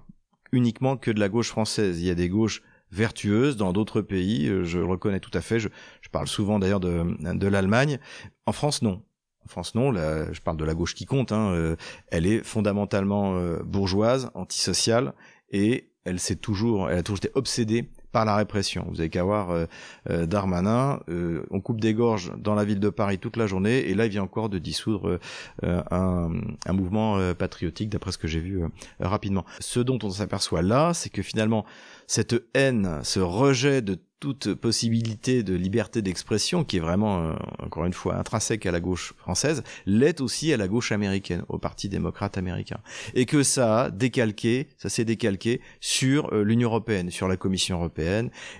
uniquement 0.52 0.96
que 0.96 1.10
de 1.10 1.20
la 1.20 1.28
gauche 1.28 1.48
française. 1.48 2.00
Il 2.00 2.06
y 2.06 2.10
a 2.10 2.14
des 2.14 2.28
gauches 2.28 2.62
vertueuses 2.90 3.56
dans 3.56 3.72
d'autres 3.72 4.00
pays, 4.00 4.48
euh, 4.48 4.64
je 4.64 4.78
le 4.78 4.86
reconnais 4.86 5.20
tout 5.20 5.30
à 5.34 5.40
fait. 5.40 5.60
Je, 5.60 5.68
je 6.00 6.08
parle 6.08 6.28
souvent 6.28 6.58
d'ailleurs 6.58 6.80
de, 6.80 7.04
de 7.34 7.46
l'Allemagne. 7.46 7.98
En 8.46 8.52
France, 8.52 8.82
non 8.82 9.02
France, 9.46 9.74
non. 9.74 9.92
je 9.92 10.40
parle 10.40 10.56
de 10.56 10.64
la 10.64 10.74
gauche 10.74 10.94
qui 10.94 11.04
compte. 11.04 11.32
Hein, 11.32 11.76
elle 12.08 12.26
est 12.26 12.42
fondamentalement 12.42 13.38
bourgeoise, 13.64 14.30
antisociale, 14.34 15.14
et 15.50 15.90
elle 16.04 16.20
s'est 16.20 16.36
toujours, 16.36 16.90
elle 16.90 16.98
a 16.98 17.02
toujours 17.02 17.18
été 17.18 17.30
obsédée 17.34 17.90
par 18.14 18.24
la 18.24 18.36
répression. 18.36 18.86
Vous 18.90 19.00
avez 19.00 19.10
qu'à 19.10 19.24
voir 19.24 19.50
euh, 19.50 19.66
euh, 20.08 20.24
Darmanin, 20.24 21.00
euh, 21.08 21.42
on 21.50 21.60
coupe 21.60 21.80
des 21.80 21.94
gorges 21.94 22.30
dans 22.38 22.54
la 22.54 22.64
ville 22.64 22.78
de 22.78 22.88
Paris 22.88 23.18
toute 23.18 23.36
la 23.36 23.48
journée, 23.48 23.78
et 23.90 23.94
là 23.94 24.06
il 24.06 24.12
vient 24.12 24.22
encore 24.22 24.48
de 24.48 24.58
dissoudre 24.58 25.18
un, 25.62 26.30
un, 26.64 26.72
mouvement 26.72 27.18
patriotique, 27.34 27.90
d'après 27.90 28.12
ce 28.12 28.18
que 28.18 28.28
j'ai 28.28 28.38
vu 28.38 28.62
rapidement. 29.00 29.44
Ce 29.58 29.80
dont 29.80 29.98
on 30.04 30.10
s'aperçoit 30.10 30.62
là, 30.62 30.94
c'est 30.94 31.10
que 31.10 31.22
finalement 31.22 31.64
cette 32.06 32.36
haine, 32.54 33.00
ce 33.02 33.18
rejet 33.18 33.82
de 33.82 33.98
toute 34.24 34.54
possibilité 34.54 35.42
de 35.42 35.54
liberté 35.54 36.00
d'expression, 36.00 36.64
qui 36.64 36.78
est 36.78 36.80
vraiment, 36.80 37.22
euh, 37.22 37.34
encore 37.58 37.84
une 37.84 37.92
fois, 37.92 38.16
intrinsèque 38.16 38.64
à 38.64 38.72
la 38.72 38.80
gauche 38.80 39.12
française, 39.18 39.62
l'est 39.84 40.22
aussi 40.22 40.50
à 40.50 40.56
la 40.56 40.66
gauche 40.66 40.92
américaine, 40.92 41.42
au 41.50 41.58
Parti 41.58 41.90
démocrate 41.90 42.38
américain. 42.38 42.78
Et 43.14 43.26
que 43.26 43.42
ça 43.42 43.82
a 43.82 43.90
décalqué, 43.90 44.68
ça 44.78 44.88
s'est 44.88 45.04
décalqué 45.04 45.60
sur 45.80 46.32
euh, 46.32 46.42
l'Union 46.42 46.70
européenne, 46.70 47.10
sur 47.10 47.28
la 47.28 47.36
Commission 47.36 47.76
européenne 47.76 48.03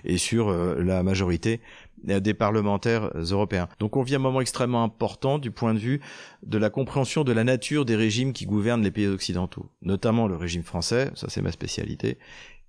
et 0.03 0.17
sur 0.17 0.49
euh, 0.49 0.81
la 0.81 1.03
majorité 1.03 1.61
des 2.03 2.33
parlementaires 2.35 3.09
européens. 3.15 3.67
Donc 3.79 3.97
on 3.97 4.03
vit 4.03 4.15
un 4.15 4.19
moment 4.19 4.41
extrêmement 4.41 4.83
important 4.83 5.39
du 5.39 5.49
point 5.49 5.73
de 5.73 5.79
vue 5.79 6.01
de 6.43 6.57
la 6.57 6.69
compréhension 6.69 7.23
de 7.23 7.31
la 7.31 7.43
nature 7.43 7.83
des 7.83 7.95
régimes 7.95 8.31
qui 8.31 8.45
gouvernent 8.45 8.83
les 8.83 8.91
pays 8.91 9.07
occidentaux, 9.07 9.71
notamment 9.81 10.27
le 10.27 10.35
régime 10.35 10.61
français, 10.61 11.09
ça 11.15 11.27
c'est 11.29 11.41
ma 11.41 11.51
spécialité, 11.51 12.19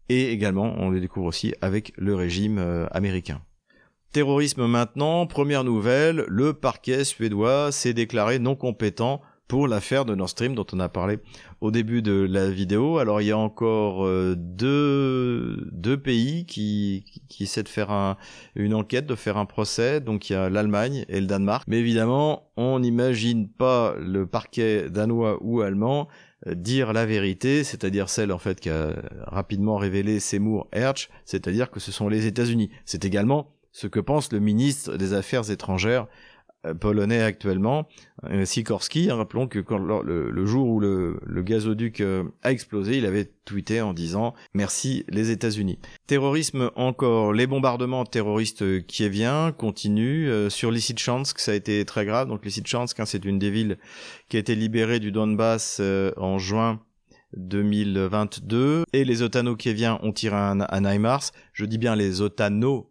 et 0.08 0.32
également 0.32 0.74
on 0.78 0.88
le 0.88 1.00
découvre 1.00 1.26
aussi 1.26 1.54
avec 1.60 1.92
le 1.96 2.14
régime 2.14 2.58
euh, 2.58 2.86
américain. 2.92 3.42
Terrorisme 4.12 4.66
maintenant, 4.66 5.26
première 5.26 5.64
nouvelle, 5.64 6.24
le 6.28 6.54
parquet 6.54 7.04
suédois 7.04 7.70
s'est 7.72 7.92
déclaré 7.92 8.38
non 8.38 8.54
compétent 8.54 9.20
pour 9.48 9.68
l'affaire 9.68 10.04
de 10.04 10.14
Nord 10.14 10.28
Stream 10.28 10.54
dont 10.54 10.66
on 10.72 10.80
a 10.80 10.88
parlé 10.88 11.18
au 11.60 11.70
début 11.70 12.02
de 12.02 12.26
la 12.28 12.50
vidéo. 12.50 12.98
Alors 12.98 13.20
il 13.20 13.28
y 13.28 13.32
a 13.32 13.38
encore 13.38 14.04
euh, 14.04 14.34
deux, 14.36 15.68
deux 15.72 15.96
pays 15.96 16.46
qui, 16.46 17.04
qui 17.28 17.44
essaient 17.44 17.62
de 17.62 17.68
faire 17.68 17.90
un, 17.90 18.16
une 18.54 18.74
enquête, 18.74 19.06
de 19.06 19.14
faire 19.14 19.36
un 19.36 19.46
procès. 19.46 20.00
Donc 20.00 20.28
il 20.28 20.32
y 20.32 20.36
a 20.36 20.50
l'Allemagne 20.50 21.04
et 21.08 21.20
le 21.20 21.26
Danemark. 21.26 21.64
Mais 21.68 21.78
évidemment, 21.78 22.50
on 22.56 22.80
n'imagine 22.80 23.48
pas 23.48 23.94
le 23.98 24.26
parquet 24.26 24.90
danois 24.90 25.38
ou 25.40 25.60
allemand 25.60 26.08
euh, 26.46 26.54
dire 26.54 26.92
la 26.92 27.06
vérité, 27.06 27.64
c'est-à-dire 27.64 28.08
celle 28.08 28.32
en 28.32 28.38
fait 28.38 28.60
qu'a 28.60 28.94
rapidement 29.26 29.76
révélé 29.76 30.20
Seymour 30.20 30.68
Hersh, 30.72 31.08
c'est-à-dire 31.24 31.70
que 31.70 31.80
ce 31.80 31.92
sont 31.92 32.08
les 32.08 32.26
États-Unis. 32.26 32.70
C'est 32.84 33.04
également 33.04 33.52
ce 33.72 33.86
que 33.86 34.00
pense 34.00 34.32
le 34.32 34.40
ministre 34.40 34.96
des 34.96 35.12
Affaires 35.12 35.50
étrangères 35.50 36.06
polonais 36.74 37.22
actuellement, 37.22 37.88
euh, 38.24 38.44
Sikorski. 38.44 39.10
Rappelons 39.10 39.48
que 39.48 39.58
quand, 39.58 39.78
le, 39.78 40.46
jour 40.46 40.68
où 40.68 40.80
le, 40.80 41.18
gazoduc 41.42 42.00
euh, 42.00 42.24
a 42.42 42.52
explosé, 42.52 42.98
il 42.98 43.06
avait 43.06 43.30
tweeté 43.44 43.80
en 43.80 43.92
disant 43.92 44.34
merci 44.54 45.04
les 45.08 45.30
États-Unis. 45.30 45.78
Terrorisme 46.06 46.70
encore, 46.76 47.32
les 47.32 47.46
bombardements 47.46 48.04
terroristes 48.04 48.86
kieviens 48.86 49.52
continuent 49.52 50.48
sur 50.48 50.70
Lysychansk, 50.70 51.38
ça 51.38 51.52
a 51.52 51.54
été 51.54 51.84
très 51.84 52.04
grave. 52.04 52.28
Donc 52.28 52.44
Lysychansk, 52.44 52.98
hein, 53.00 53.06
c'est 53.06 53.24
une 53.24 53.38
des 53.38 53.50
villes 53.50 53.78
qui 54.28 54.36
a 54.36 54.40
été 54.40 54.54
libérée 54.54 55.00
du 55.00 55.12
Donbass 55.12 55.80
en 56.16 56.38
juin 56.38 56.80
2022 57.36 58.84
et 58.92 59.04
les 59.04 59.22
otano 59.22 59.56
kieviens 59.56 59.98
ont 60.02 60.12
tiré 60.12 60.36
un, 60.36 60.60
un. 60.60 61.18
Je 61.52 61.64
dis 61.64 61.78
bien 61.78 61.96
les 61.96 62.20
otano 62.20 62.90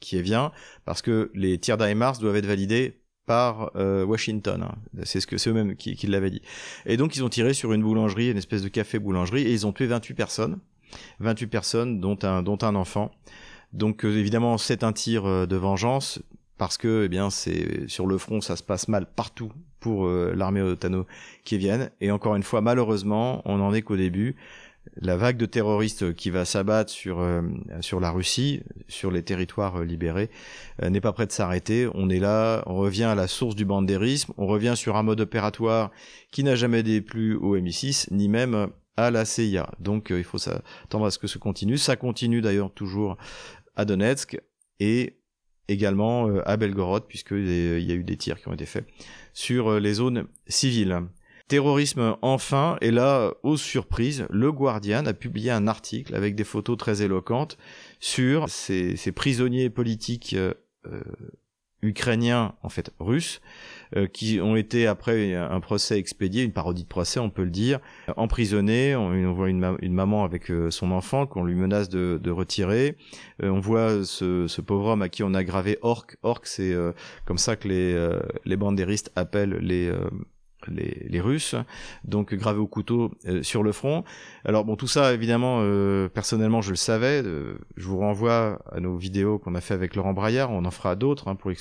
qui 0.00 0.18
est 0.18 0.22
bien, 0.22 0.52
parce 0.84 1.02
que 1.02 1.30
les 1.34 1.58
tirs 1.58 1.76
d'IMARS 1.76 2.18
doivent 2.18 2.36
être 2.36 2.46
validés 2.46 3.00
par 3.26 3.72
euh, 3.76 4.04
Washington. 4.04 4.62
Hein. 4.62 4.74
C'est 5.02 5.20
ce 5.20 5.26
que 5.26 5.36
c'est 5.36 5.50
eux-mêmes 5.50 5.76
qui, 5.76 5.96
qui 5.96 6.06
l'avaient 6.06 6.30
dit. 6.30 6.42
Et 6.86 6.96
donc 6.96 7.16
ils 7.16 7.24
ont 7.24 7.28
tiré 7.28 7.52
sur 7.52 7.72
une 7.72 7.82
boulangerie, 7.82 8.30
une 8.30 8.38
espèce 8.38 8.62
de 8.62 8.68
café 8.68 8.98
boulangerie, 8.98 9.42
et 9.42 9.52
ils 9.52 9.66
ont 9.66 9.72
tué 9.72 9.86
28 9.86 10.14
personnes, 10.14 10.58
28 11.20 11.46
personnes 11.48 12.00
dont 12.00 12.18
un 12.22 12.42
dont 12.42 12.58
un 12.62 12.74
enfant. 12.74 13.10
Donc 13.72 14.04
euh, 14.04 14.16
évidemment 14.16 14.56
c'est 14.58 14.84
un 14.84 14.92
tir 14.92 15.26
euh, 15.26 15.46
de 15.46 15.56
vengeance 15.56 16.22
parce 16.56 16.78
que 16.78 17.02
eh 17.04 17.08
bien 17.08 17.28
c'est 17.28 17.88
sur 17.88 18.06
le 18.06 18.16
front 18.16 18.40
ça 18.40 18.56
se 18.56 18.62
passe 18.62 18.88
mal 18.88 19.06
partout 19.06 19.52
pour 19.78 20.08
l'armée 20.08 20.62
otano 20.62 21.06
qui 21.44 21.58
viennent 21.58 21.90
et 22.00 22.10
encore 22.10 22.34
une 22.34 22.42
fois 22.42 22.60
malheureusement 22.62 23.42
on 23.44 23.60
en 23.60 23.74
est 23.74 23.82
qu'au 23.82 23.96
début 23.96 24.34
la 24.96 25.16
vague 25.16 25.36
de 25.36 25.46
terroristes 25.46 26.14
qui 26.14 26.30
va 26.30 26.44
s'abattre 26.44 26.90
sur 26.90 27.20
euh, 27.20 27.42
sur 27.80 28.00
la 28.00 28.10
Russie, 28.10 28.62
sur 28.88 29.10
les 29.10 29.22
territoires 29.22 29.76
euh, 29.76 29.84
libérés, 29.84 30.30
euh, 30.82 30.90
n'est 30.90 31.00
pas 31.00 31.12
prêt 31.12 31.26
de 31.26 31.32
s'arrêter. 31.32 31.88
On 31.94 32.08
est 32.08 32.18
là, 32.18 32.62
on 32.66 32.76
revient 32.76 33.04
à 33.04 33.14
la 33.14 33.26
source 33.26 33.54
du 33.54 33.64
bandérisme, 33.64 34.32
on 34.36 34.46
revient 34.46 34.74
sur 34.76 34.96
un 34.96 35.02
mode 35.02 35.20
opératoire 35.20 35.90
qui 36.30 36.44
n'a 36.44 36.54
jamais 36.54 36.82
déplu 36.82 37.34
au 37.36 37.56
MI6 37.56 38.08
ni 38.10 38.28
même 38.28 38.68
à 38.96 39.10
la 39.10 39.24
CIA. 39.24 39.70
Donc 39.80 40.08
il 40.10 40.24
faut 40.24 40.38
s'attendre 40.38 41.06
à 41.06 41.10
ce 41.10 41.18
que 41.18 41.26
ce 41.26 41.38
continue. 41.38 41.78
Ça 41.78 41.96
continue 41.96 42.40
d'ailleurs 42.40 42.72
toujours 42.72 43.16
à 43.76 43.84
Donetsk 43.84 44.40
et 44.80 45.18
également 45.68 46.28
à 46.46 46.56
Belgorod 46.56 47.06
puisqu'il 47.06 47.82
y 47.82 47.92
a 47.92 47.94
eu 47.94 48.04
des 48.04 48.16
tirs 48.16 48.40
qui 48.40 48.48
ont 48.48 48.54
été 48.54 48.66
faits 48.66 48.86
sur 49.34 49.78
les 49.80 49.94
zones 49.94 50.26
civiles. 50.46 51.02
Terrorisme 51.48 52.16
enfin, 52.22 52.76
et 52.80 52.90
là, 52.90 53.32
aux 53.44 53.56
surprises, 53.56 54.26
le 54.30 54.50
Guardian 54.50 55.06
a 55.06 55.12
publié 55.12 55.52
un 55.52 55.68
article 55.68 56.16
avec 56.16 56.34
des 56.34 56.42
photos 56.42 56.76
très 56.76 57.02
éloquentes 57.02 57.56
sur 58.00 58.48
ces, 58.48 58.96
prisonniers 59.14 59.70
politiques 59.70 60.34
euh, 60.34 60.54
euh, 60.86 61.00
ukrainiens, 61.82 62.56
en 62.64 62.68
fait 62.68 62.90
russes, 62.98 63.40
euh, 63.94 64.08
qui 64.08 64.40
ont 64.40 64.56
été 64.56 64.88
après 64.88 65.36
un 65.36 65.60
procès 65.60 66.00
expédié, 66.00 66.42
une 66.42 66.50
parodie 66.50 66.82
de 66.82 66.88
procès, 66.88 67.20
on 67.20 67.30
peut 67.30 67.44
le 67.44 67.50
dire, 67.50 67.78
emprisonnés. 68.16 68.96
On, 68.96 69.32
voit 69.32 69.48
une, 69.48 69.60
maman 69.92 70.24
avec 70.24 70.50
son 70.70 70.90
enfant 70.90 71.28
qu'on 71.28 71.44
lui 71.44 71.54
menace 71.54 71.88
de, 71.88 72.30
retirer. 72.32 72.96
on 73.40 73.60
voit 73.60 74.04
ce, 74.04 74.48
ce, 74.48 74.60
pauvre 74.60 74.86
homme 74.86 75.02
à 75.02 75.08
qui 75.08 75.22
on 75.22 75.32
a 75.32 75.44
gravé 75.44 75.78
orc. 75.82 76.16
Orc, 76.24 76.40
c'est 76.42 76.74
comme 77.24 77.38
ça 77.38 77.54
que 77.54 77.68
les, 77.68 78.18
les 78.44 79.06
appellent 79.14 79.58
les 79.60 79.92
les, 80.68 81.20
Russes, 81.20 81.54
donc 82.04 82.34
gravé 82.34 82.58
au 82.58 82.66
couteau 82.66 83.12
euh, 83.26 83.42
sur 83.42 83.62
le 83.62 83.72
front. 83.72 84.04
Alors 84.44 84.64
bon, 84.64 84.76
tout 84.76 84.86
ça, 84.86 85.14
évidemment, 85.14 85.58
euh, 85.60 86.08
personnellement, 86.08 86.60
je 86.60 86.70
le 86.70 86.76
savais. 86.76 87.22
Euh, 87.24 87.58
je 87.76 87.86
vous 87.86 87.98
renvoie 87.98 88.60
à 88.70 88.80
nos 88.80 88.96
vidéos 88.96 89.38
qu'on 89.38 89.54
a 89.54 89.60
fait 89.60 89.74
avec 89.74 89.96
Laurent 89.96 90.12
Braillard. 90.12 90.50
On 90.50 90.64
en 90.64 90.70
fera 90.70 90.96
d'autres 90.96 91.28
hein, 91.28 91.36
pour 91.36 91.52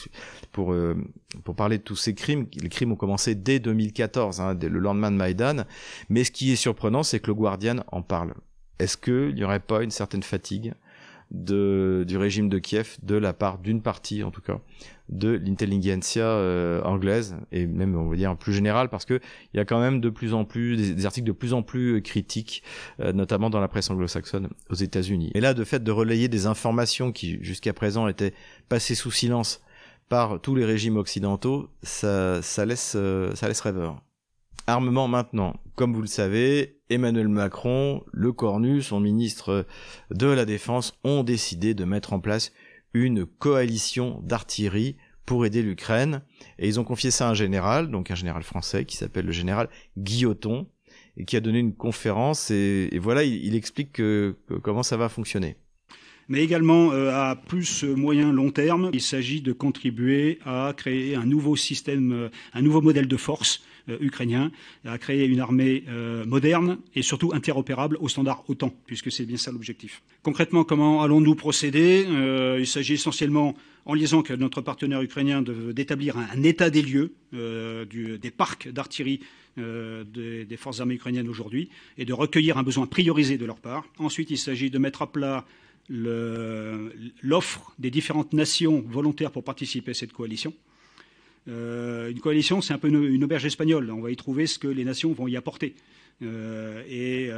pour 1.43 1.55
parler 1.55 1.77
de 1.77 1.83
tous 1.83 1.95
ces 1.95 2.13
crimes. 2.13 2.47
Les 2.61 2.69
crimes 2.69 2.91
ont 2.91 2.97
commencé 2.97 3.35
dès 3.35 3.59
2014, 3.59 4.41
hein, 4.41 4.57
le 4.61 4.79
lendemain 4.79 5.11
de 5.11 5.17
Maïdan. 5.17 5.65
Mais 6.09 6.23
ce 6.23 6.31
qui 6.31 6.51
est 6.51 6.55
surprenant, 6.55 7.03
c'est 7.03 7.19
que 7.19 7.27
le 7.27 7.33
Guardian 7.35 7.77
en 7.91 8.01
parle. 8.01 8.33
Est-ce 8.79 8.97
qu'il 8.97 9.35
n'y 9.35 9.43
aurait 9.43 9.59
pas 9.59 9.83
une 9.83 9.91
certaine 9.91 10.23
fatigue 10.23 10.73
de, 11.31 12.03
du 12.07 12.17
régime 12.17 12.49
de 12.49 12.59
Kiev 12.59 12.97
de 13.01 13.15
la 13.15 13.33
part 13.33 13.57
d'une 13.57 13.81
partie 13.81 14.23
en 14.23 14.31
tout 14.31 14.41
cas 14.41 14.59
de 15.09 15.39
l'intelligentsia 15.45 16.23
euh, 16.23 16.81
anglaise 16.83 17.35
et 17.51 17.67
même 17.67 17.95
on 17.95 18.09
va 18.09 18.15
dire 18.15 18.35
plus 18.37 18.53
général 18.53 18.89
parce 18.89 19.05
que 19.05 19.19
il 19.53 19.57
y 19.57 19.59
a 19.59 19.65
quand 19.65 19.79
même 19.79 20.01
de 20.01 20.09
plus 20.09 20.33
en 20.33 20.45
plus 20.45 20.77
des, 20.77 21.05
articles 21.05 21.27
de 21.27 21.31
plus 21.31 21.53
en 21.53 21.61
plus 21.61 22.01
critiques 22.01 22.63
euh, 22.99 23.13
notamment 23.13 23.49
dans 23.49 23.59
la 23.59 23.67
presse 23.67 23.89
anglo-saxonne 23.91 24.49
aux 24.69 24.75
États-Unis. 24.75 25.31
Et 25.35 25.41
là 25.41 25.53
de 25.53 25.63
fait 25.63 25.83
de 25.83 25.91
relayer 25.91 26.27
des 26.27 26.47
informations 26.47 27.11
qui 27.11 27.37
jusqu'à 27.43 27.73
présent 27.73 28.07
étaient 28.07 28.33
passées 28.67 28.95
sous 28.95 29.11
silence 29.11 29.61
par 30.09 30.39
tous 30.39 30.55
les 30.55 30.65
régimes 30.65 30.97
occidentaux, 30.97 31.69
ça, 31.83 32.41
ça 32.41 32.65
laisse 32.65 32.93
euh, 32.95 33.33
ça 33.35 33.47
laisse 33.47 33.61
rêveur. 33.61 34.01
Armement 34.67 35.07
maintenant. 35.07 35.55
Comme 35.75 35.93
vous 35.93 36.01
le 36.01 36.07
savez, 36.07 36.79
Emmanuel 36.89 37.27
Macron, 37.27 38.03
le 38.11 38.31
Cornu, 38.31 38.81
son 38.81 38.99
ministre 38.99 39.65
de 40.09 40.27
la 40.27 40.45
Défense, 40.45 40.97
ont 41.03 41.23
décidé 41.23 41.75
de 41.75 41.85
mettre 41.85 42.13
en 42.13 42.19
place 42.19 42.51
une 42.95 43.25
coalition 43.25 44.21
d'artillerie 44.23 44.95
pour 45.25 45.45
aider 45.45 45.61
l'Ukraine. 45.61 46.21
Et 46.59 46.67
ils 46.67 46.79
ont 46.79 46.85
confié 46.85 47.11
ça 47.11 47.27
à 47.27 47.31
un 47.31 47.33
général, 47.33 47.91
donc 47.91 48.09
un 48.09 48.15
général 48.15 48.41
français 48.41 48.85
qui 48.85 48.95
s'appelle 48.95 49.25
le 49.25 49.33
général 49.33 49.69
Guilloton, 49.97 50.67
et 51.17 51.25
qui 51.25 51.35
a 51.35 51.41
donné 51.41 51.59
une 51.59 51.75
conférence. 51.75 52.51
Et, 52.51 52.97
voilà, 53.01 53.23
il, 53.23 53.53
explique 53.55 54.01
comment 54.63 54.83
ça 54.83 54.97
va 54.97 55.09
fonctionner 55.09 55.57
mais 56.27 56.43
également 56.43 56.91
euh, 56.91 57.11
à 57.11 57.35
plus 57.35 57.83
moyen 57.83 58.31
long 58.31 58.49
terme. 58.49 58.89
Il 58.93 59.01
s'agit 59.01 59.41
de 59.41 59.53
contribuer 59.53 60.39
à 60.43 60.73
créer 60.75 61.13
un 61.13 61.25
nouveau 61.27 61.55
système, 61.55 62.11
euh, 62.11 62.29
un 62.53 62.63
nouveau 62.63 62.81
modèle 62.81 63.07
de 63.07 63.15
force 63.15 63.61
ukrainien, 63.87 64.51
à 64.85 64.97
créer 64.97 65.25
une 65.25 65.39
armée 65.39 65.83
euh, 65.87 66.25
moderne 66.25 66.77
et 66.95 67.01
surtout 67.01 67.31
interopérable 67.33 67.97
au 67.99 68.07
standard 68.07 68.43
OTAN, 68.47 68.73
puisque 68.85 69.11
c'est 69.11 69.25
bien 69.25 69.37
ça 69.37 69.51
l'objectif. 69.51 70.01
Concrètement, 70.23 70.63
comment 70.63 71.03
allons-nous 71.03 71.35
procéder 71.35 72.05
euh, 72.07 72.57
Il 72.59 72.67
s'agit 72.67 72.93
essentiellement, 72.93 73.55
en 73.85 73.93
liaison 73.93 74.19
avec 74.21 74.39
notre 74.39 74.61
partenaire 74.61 75.01
ukrainien, 75.01 75.41
d'établir 75.43 76.17
un, 76.17 76.43
état 76.43 76.69
des 76.69 76.81
lieux 76.81 77.13
des 77.31 78.31
parcs 78.35 78.69
d'artillerie 78.69 79.19
des, 79.57 80.57
forces 80.57 80.79
armées 80.79 80.95
ukrainiennes 80.95 81.29
aujourd'hui 81.29 81.69
et 81.97 82.05
de 82.05 82.13
recueillir 82.13 82.57
un 82.57 82.63
besoin 82.63 82.87
priorisé 82.87 83.37
de 83.37 83.45
leur 83.45 83.59
part. 83.59 83.85
Ensuite, 83.99 84.31
il 84.31 84.37
s'agit 84.37 84.71
de 84.71 84.79
mettre 84.79 85.03
à 85.03 85.11
plat 85.11 85.45
l'offre 85.89 87.73
des 87.77 87.91
différentes 87.91 88.33
nations 88.33 88.83
volontaires 88.87 89.31
pour 89.31 89.43
participer 89.43 89.91
à 89.91 89.93
cette 89.93 90.13
coalition 90.13 90.53
une 91.47 92.19
coalition, 92.21 92.61
c'est 92.61 92.73
un 92.73 92.77
peu 92.77 92.87
une, 92.87 93.23
auberge 93.23 93.45
espagnole. 93.45 93.91
On 93.91 94.01
va 94.01 94.11
y 94.11 94.15
trouver 94.15 94.47
ce 94.47 94.57
que 94.57 94.67
les 94.67 94.83
nations 94.83 95.13
vont 95.13 95.27
y 95.27 95.37
apporter. 95.37 95.75
et 96.21 97.29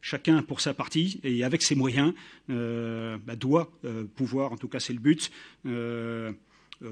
chacun 0.00 0.42
pour 0.42 0.60
sa 0.60 0.74
partie 0.74 1.20
et 1.24 1.42
avec 1.42 1.62
ses 1.62 1.74
moyens 1.74 2.12
bah, 2.48 3.36
doit 3.36 3.70
pouvoir, 4.14 4.52
en 4.52 4.56
tout 4.56 4.68
cas 4.68 4.78
c'est 4.78 4.92
le 4.92 5.00
but, 5.00 5.32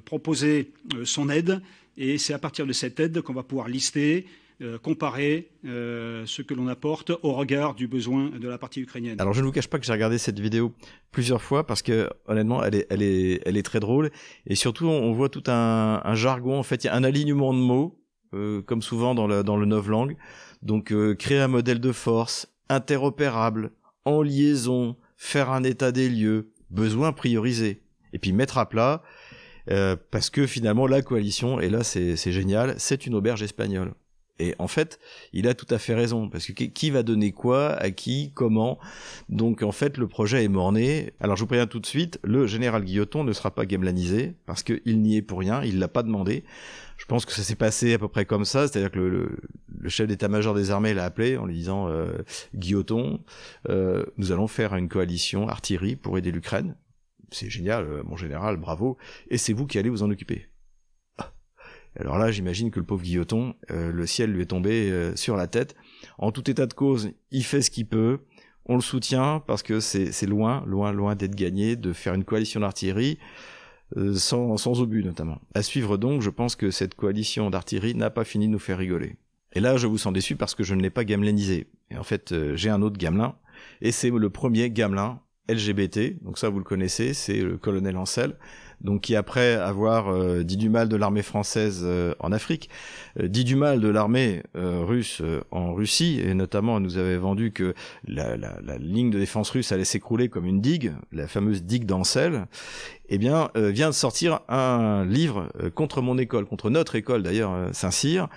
proposer 0.05 0.73
son 1.05 1.29
aide. 1.29 1.61
Et 1.97 2.19
c'est 2.19 2.35
à 2.35 2.39
partir 2.39 2.67
de 2.67 2.73
cette 2.73 3.01
aide 3.01 3.21
qu'on 3.23 3.33
va 3.33 3.43
pouvoir 3.43 3.69
lister 3.69 4.27
euh, 4.27 4.46
comparer 4.83 5.51
euh, 5.67 6.25
ce 6.25 6.41
que 6.41 6.55
l'on 6.55 6.67
apporte 6.69 7.13
au 7.23 7.35
regard 7.35 7.75
du 7.75 7.89
besoin 7.89 8.31
de 8.31 8.49
la 8.49 8.57
partie 8.57 8.81
ukrainienne. 8.81 9.21
Alors 9.21 9.35
je 9.35 9.43
ne 9.43 9.47
vous 9.47 9.53
cache 9.53 9.69
pas 9.69 9.79
que 9.79 9.85
j'ai 9.85 9.93
regardé 9.93 10.17
cette 10.17 10.41
vidéo 10.41 10.73
plusieurs 11.11 11.43
fois 11.43 11.67
parce 11.67 11.83
que 11.83 12.09
honnêtement 12.27 12.63
elle 12.65 12.75
est, 13.03 13.63
très 13.63 13.81
drôle. 13.81 14.11
Et 14.47 14.55
surtout 14.55 14.87
on 14.87 15.13
voit 15.13 15.29
tout 15.29 15.43
un, 15.49 16.15
jargon. 16.15 16.59
En 16.59 16.63
fait 16.63 16.85
il 16.85 16.87
y 16.87 16.91
a 16.91 16.95
un 16.95 17.05
alignement 17.05 17.53
de 17.53 17.59
mots 17.59 18.01
euh, 18.33 18.63
comme 18.63 18.81
souvent 18.81 19.15
dans 19.15 19.27
le 19.27 19.43
dans 19.43 19.59
le 19.59 20.17
donc 20.63 20.95
créer 21.19 21.39
un 21.39 21.49
modèle 21.49 21.79
de 21.79 21.93
force 21.93 22.49
interopérable 22.71 23.73
en 24.07 24.23
liaison 24.23 24.97
faire 25.19 25.51
un 25.51 25.65
état 25.65 25.93
des 25.93 26.09
lieux 26.09 26.53
besoin 26.71 27.13
priorisé. 27.13 27.83
Et 28.15 28.19
puis 28.19 28.33
mettre 28.33 28.57
à 28.57 28.71
plat 28.71 29.03
parce 30.11 30.31
que 30.31 30.47
finalement 30.47 30.87
la 30.87 31.03
coalition 31.03 31.61
et 31.61 31.69
là 31.69 31.85
c'est 31.85 32.17
génial 32.17 32.77
c'est 32.79 33.07
une 33.07 33.15
auberge 33.15 33.43
espagnole 33.43 33.93
et 34.39 34.55
en 34.59 34.69
fait, 34.69 34.99
il 35.33 35.49
a 35.49 35.55
tout 35.55 35.67
à 35.71 35.79
fait 35.79 35.95
raison, 35.95 36.29
parce 36.29 36.47
que 36.47 36.53
qui 36.53 36.91
va 36.91 37.03
donner 37.03 37.33
quoi, 37.33 37.71
à 37.73 37.91
qui, 37.91 38.33
comment? 38.35 38.79
Donc 39.29 39.63
en 39.63 39.73
fait, 39.73 39.97
le 39.97 40.09
projet 40.09 40.45
est 40.45 40.49
morné. 40.49 41.13
Alors 41.21 41.37
je 41.37 41.43
vous 41.43 41.47
préviens 41.47 41.67
tout 41.67 41.81
de 41.81 41.87
suite, 41.87 42.19
le 42.23 42.47
général 42.47 42.85
Guilloton 42.85 43.25
ne 43.25 43.33
sera 43.33 43.51
pas 43.51 43.65
gamelanisé, 43.65 44.35
parce 44.45 44.63
qu'il 44.63 45.01
n'y 45.01 45.17
est 45.17 45.23
pour 45.23 45.39
rien, 45.39 45.63
il 45.63 45.79
l'a 45.79 45.89
pas 45.89 46.03
demandé. 46.03 46.45
Je 46.99 47.05
pense 47.05 47.25
que 47.25 47.33
ça 47.33 47.43
s'est 47.43 47.57
passé 47.57 47.95
à 47.95 47.99
peu 47.99 48.09
près 48.09 48.25
comme 48.25 48.45
ça, 48.45 48.69
c'est-à-dire 48.69 48.91
que 48.91 48.99
le, 48.99 49.89
chef 49.89 50.07
d'état-major 50.07 50.55
des 50.55 50.71
armées 50.71 50.95
l'a 50.95 51.05
appelé 51.05 51.37
en 51.37 51.47
lui 51.47 51.55
disant 51.55 51.89
euh, 51.89 52.19
Guilloton, 52.55 53.21
euh, 53.69 54.05
nous 54.17 54.33
allons 54.33 54.49
faire 54.49 54.75
une 54.75 54.89
coalition 54.89 55.49
artillerie 55.49 55.97
pour 55.97 56.19
aider 56.19 56.31
l'Ukraine. 56.31 56.77
C'est 57.31 57.51
génial, 57.51 57.85
euh, 57.85 58.03
mon 58.05 58.17
général, 58.17 58.57
bravo, 58.57 58.97
et 59.31 59.39
c'est 59.39 59.53
vous 59.53 59.67
qui 59.67 59.79
allez 59.79 59.91
vous 59.91 60.03
en 60.03 60.11
occuper. 60.11 60.49
Alors 62.01 62.19
là, 62.19 62.31
j'imagine 62.31 62.71
que 62.71 62.79
le 62.79 62.87
pauvre 62.87 63.03
Guilloton, 63.03 63.55
euh, 63.71 63.91
le 63.91 64.07
ciel 64.07 64.31
lui 64.33 64.43
est 64.43 64.47
tombé 64.47 64.91
euh, 64.91 65.17
sur 65.17 65.37
la 65.37 65.47
tête. 65.47 65.75
En 66.19 66.33
tout 66.33 66.51
état 66.51 66.67
de 66.67 66.75
cause, 66.75 67.11
il 67.31 67.45
fait 67.45 67.63
ce 67.63 67.71
qu'il 67.71 67.87
peut. 67.87 68.21
On 68.67 68.75
le 68.75 68.81
soutient 68.83 69.43
parce 69.47 69.63
que 69.63 69.81
c'est 69.81 70.27
loin, 70.27 70.65
loin, 70.67 70.93
loin 70.93 71.15
d'être 71.15 71.37
gagné 71.37 71.77
de 71.77 71.93
faire 71.93 72.15
une 72.15 72.25
coalition 72.25 72.61
d'artillerie 72.61 73.19
euh, 73.97 74.15
sans, 74.15 74.81
obus 74.81 75.05
notamment. 75.05 75.41
À 75.55 75.63
suivre 75.63 75.97
donc, 75.97 76.21
je 76.21 76.31
pense 76.31 76.57
que 76.57 76.73
cette 76.73 76.95
coalition 76.95 77.49
d'artillerie 77.49 77.95
n'a 77.95 78.11
pas 78.11 78.25
fini 78.25 78.49
de 78.49 78.53
nous 78.53 78.59
faire 78.59 78.79
rigoler. 78.79 79.17
Et 79.53 79.61
là, 79.61 79.77
je 79.77 79.87
vous 79.87 79.99
sens 79.99 80.13
déçu 80.13 80.35
parce 80.35 80.57
que 80.57 80.65
je 80.65 80.75
ne 80.75 80.83
l'ai 80.83 80.91
pas 80.91 81.05
gamelinisé. 81.05 81.69
Et 81.91 81.97
en 81.97 82.03
fait, 82.03 82.35
j'ai 82.57 82.69
un 82.69 82.83
autre 82.83 82.99
gamelin, 82.99 83.37
et 83.81 83.93
c'est 83.93 84.11
le 84.11 84.31
premier 84.31 84.69
gamelin 84.71 85.21
LGBT. 85.49 86.23
Donc 86.23 86.39
ça, 86.39 86.49
vous 86.49 86.59
le 86.59 86.65
connaissez, 86.65 87.15
c'est 87.15 87.41
le 87.41 87.57
colonel 87.57 87.97
Ancel 87.97 88.37
donc 88.81 89.03
qui 89.03 89.17
après 89.17 89.55
avoir 89.55 90.09
euh, 90.09 90.43
dit 90.43 90.57
du 90.57 90.69
mal 90.69 90.89
de 90.89 90.97
l'armée 90.97 91.23
française 91.23 91.83
euh, 91.85 92.15
en 92.21 92.33
Afrique, 92.33 92.71
euh, 93.21 93.29
dit 93.29 93.45
du 93.45 93.57
mal 93.57 93.81
de 93.81 93.89
l'armée 93.89 94.43
russe 94.55 95.23
en 95.51 95.75
Russie, 95.75 96.21
et 96.25 96.35
notamment 96.35 96.81
nous 96.81 96.99
avait 96.99 97.17
vendu 97.17 97.53
que 97.53 97.75
la, 98.07 98.37
ligne 98.79 99.11
de 99.11 99.19
défense 99.19 99.51
russe 99.51 99.73
allait 99.73 99.85
s'écrouler 99.85 100.29
comme 100.29 100.47
une 100.47 100.61
digue, 100.61 100.93
la 101.13 101.27
fameuse 101.27 101.63
digue 101.63 101.85
d'Ancel, 101.85 102.47
eh 103.09 103.19
bien 103.19 103.51
vient 103.55 103.89
de 103.89 103.95
sortir 103.95 104.41
un 104.49 105.05
livre 105.05 105.49
contre 105.75 106.03
mon 106.03 106.19
école, 106.19 106.47
contre 106.47 106.71
notre 106.71 106.97
école 106.97 107.23
d'ailleurs, 107.23 107.69
Saint-Cyr, 107.73 108.29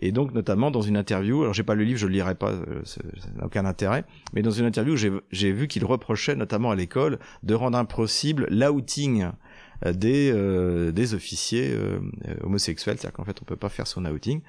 et 0.00 0.12
donc 0.12 0.32
notamment 0.32 0.70
dans 0.70 0.80
une 0.80 0.96
interview, 0.96 1.42
alors 1.42 1.54
j'ai 1.54 1.62
pas 1.62 1.74
le 1.74 1.84
livre, 1.84 1.98
je 1.98 2.06
le 2.06 2.12
lirai 2.12 2.34
pas, 2.34 2.52
ça 2.84 3.00
n'a 3.36 3.46
aucun 3.46 3.64
intérêt, 3.64 4.04
mais 4.32 4.42
dans 4.42 4.50
une 4.50 4.66
interview 4.66 4.96
j'ai 4.96 5.52
vu 5.52 5.68
qu'il 5.68 5.84
reprochait 5.84 6.36
notamment 6.36 6.70
à 6.70 6.76
l'école 6.76 7.18
de 7.42 7.54
rendre 7.54 7.78
impossible 7.78 8.46
l'outing 8.50 9.22
euh, 9.22 9.30
des, 9.84 10.32
euh, 10.34 10.90
des 10.92 11.14
officiers 11.14 11.70
euh, 11.72 11.98
homosexuels, 12.42 12.96
c'est-à-dire 12.98 13.12
qu'en 13.16 13.24
fait 13.24 13.40
on 13.40 13.44
peut 13.44 13.56
pas 13.56 13.68
faire 13.68 13.86
son 13.86 14.04
outing. 14.04 14.40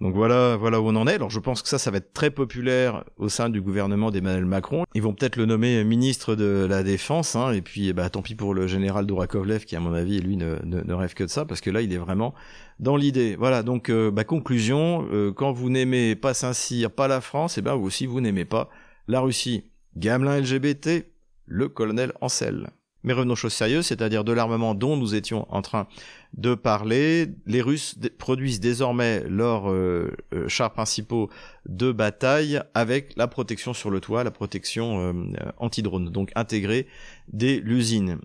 Donc 0.00 0.14
voilà, 0.14 0.56
voilà 0.56 0.80
où 0.80 0.88
on 0.88 0.96
en 0.96 1.06
est. 1.06 1.14
Alors 1.14 1.30
je 1.30 1.38
pense 1.38 1.62
que 1.62 1.68
ça, 1.68 1.78
ça 1.78 1.90
va 1.90 1.98
être 1.98 2.12
très 2.12 2.30
populaire 2.30 3.04
au 3.18 3.28
sein 3.28 3.50
du 3.50 3.60
gouvernement 3.60 4.10
d'Emmanuel 4.10 4.46
Macron. 4.46 4.84
Ils 4.94 5.02
vont 5.02 5.14
peut-être 5.14 5.36
le 5.36 5.46
nommer 5.46 5.84
ministre 5.84 6.34
de 6.34 6.66
la 6.68 6.82
Défense, 6.82 7.36
hein, 7.36 7.52
et 7.52 7.62
puis 7.62 7.92
bah 7.92 8.08
tant 8.10 8.22
pis 8.22 8.34
pour 8.34 8.54
le 8.54 8.66
général 8.66 9.06
Dourakovlev 9.06 9.64
qui 9.64 9.76
à 9.76 9.80
mon 9.80 9.92
avis 9.92 10.20
lui 10.20 10.36
ne, 10.36 10.56
ne, 10.64 10.94
rêve 10.94 11.14
que 11.14 11.24
de 11.24 11.28
ça, 11.28 11.44
parce 11.44 11.60
que 11.60 11.70
là 11.70 11.82
il 11.82 11.92
est 11.92 11.98
vraiment 11.98 12.34
dans 12.80 12.96
l'idée. 12.96 13.36
Voilà, 13.36 13.62
donc 13.62 13.90
bah, 13.90 14.24
conclusion, 14.24 15.06
quand 15.36 15.52
vous 15.52 15.70
n'aimez 15.70 16.16
pas 16.16 16.34
Saint-Cyr, 16.34 16.90
pas 16.90 17.08
la 17.08 17.20
France, 17.20 17.58
et 17.58 17.60
eh 17.60 17.62
ben 17.62 17.74
vous 17.74 17.86
aussi 17.86 18.06
vous 18.06 18.20
n'aimez 18.20 18.44
pas 18.44 18.70
la 19.06 19.20
Russie. 19.20 19.64
Gamelin 19.96 20.40
LGBT, 20.40 21.06
le 21.46 21.68
colonel 21.68 22.12
Ancel. 22.20 22.70
Mais 23.04 23.12
revenons 23.12 23.32
aux 23.32 23.36
choses 23.36 23.52
sérieuses, 23.52 23.86
c'est-à-dire 23.86 24.24
de 24.24 24.32
l'armement 24.32 24.74
dont 24.74 24.96
nous 24.96 25.14
étions 25.14 25.46
en 25.50 25.62
train 25.62 25.86
de 26.34 26.54
parler. 26.54 27.28
Les 27.46 27.60
Russes 27.60 27.96
produisent 28.18 28.60
désormais 28.60 29.22
leurs 29.28 29.70
euh, 29.70 30.12
euh, 30.34 30.48
chars 30.48 30.72
principaux 30.72 31.28
de 31.66 31.92
bataille 31.92 32.60
avec 32.74 33.12
la 33.16 33.28
protection 33.28 33.74
sur 33.74 33.90
le 33.90 34.00
toit, 34.00 34.24
la 34.24 34.30
protection 34.30 35.00
euh, 35.00 35.12
anti-drone, 35.58 36.10
donc 36.10 36.30
intégrée 36.34 36.86
dès 37.32 37.58
l'usine. 37.58 38.18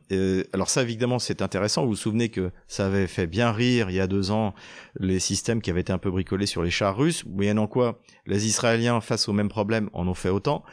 alors 0.53 0.69
ça, 0.69 0.83
évidemment, 0.83 1.19
c'est 1.19 1.41
intéressant. 1.41 1.83
Vous 1.83 1.89
vous 1.89 1.95
souvenez 1.95 2.29
que 2.29 2.51
ça 2.67 2.87
avait 2.87 3.07
fait 3.07 3.27
bien 3.27 3.51
rire 3.51 3.89
il 3.89 3.95
y 3.95 3.99
a 3.99 4.07
deux 4.07 4.31
ans 4.31 4.53
les 4.99 5.19
systèmes 5.19 5.61
qui 5.61 5.69
avaient 5.69 5.81
été 5.81 5.93
un 5.93 5.97
peu 5.97 6.11
bricolés 6.11 6.45
sur 6.45 6.63
les 6.63 6.71
chars 6.71 6.97
russes. 6.97 7.25
Moyennant 7.25 7.67
quoi, 7.67 7.99
les 8.25 8.47
Israéliens, 8.47 9.01
face 9.01 9.27
au 9.27 9.33
même 9.33 9.49
problème, 9.49 9.89
en 9.93 10.07
ont 10.07 10.13
fait 10.13 10.29
autant. 10.29 10.63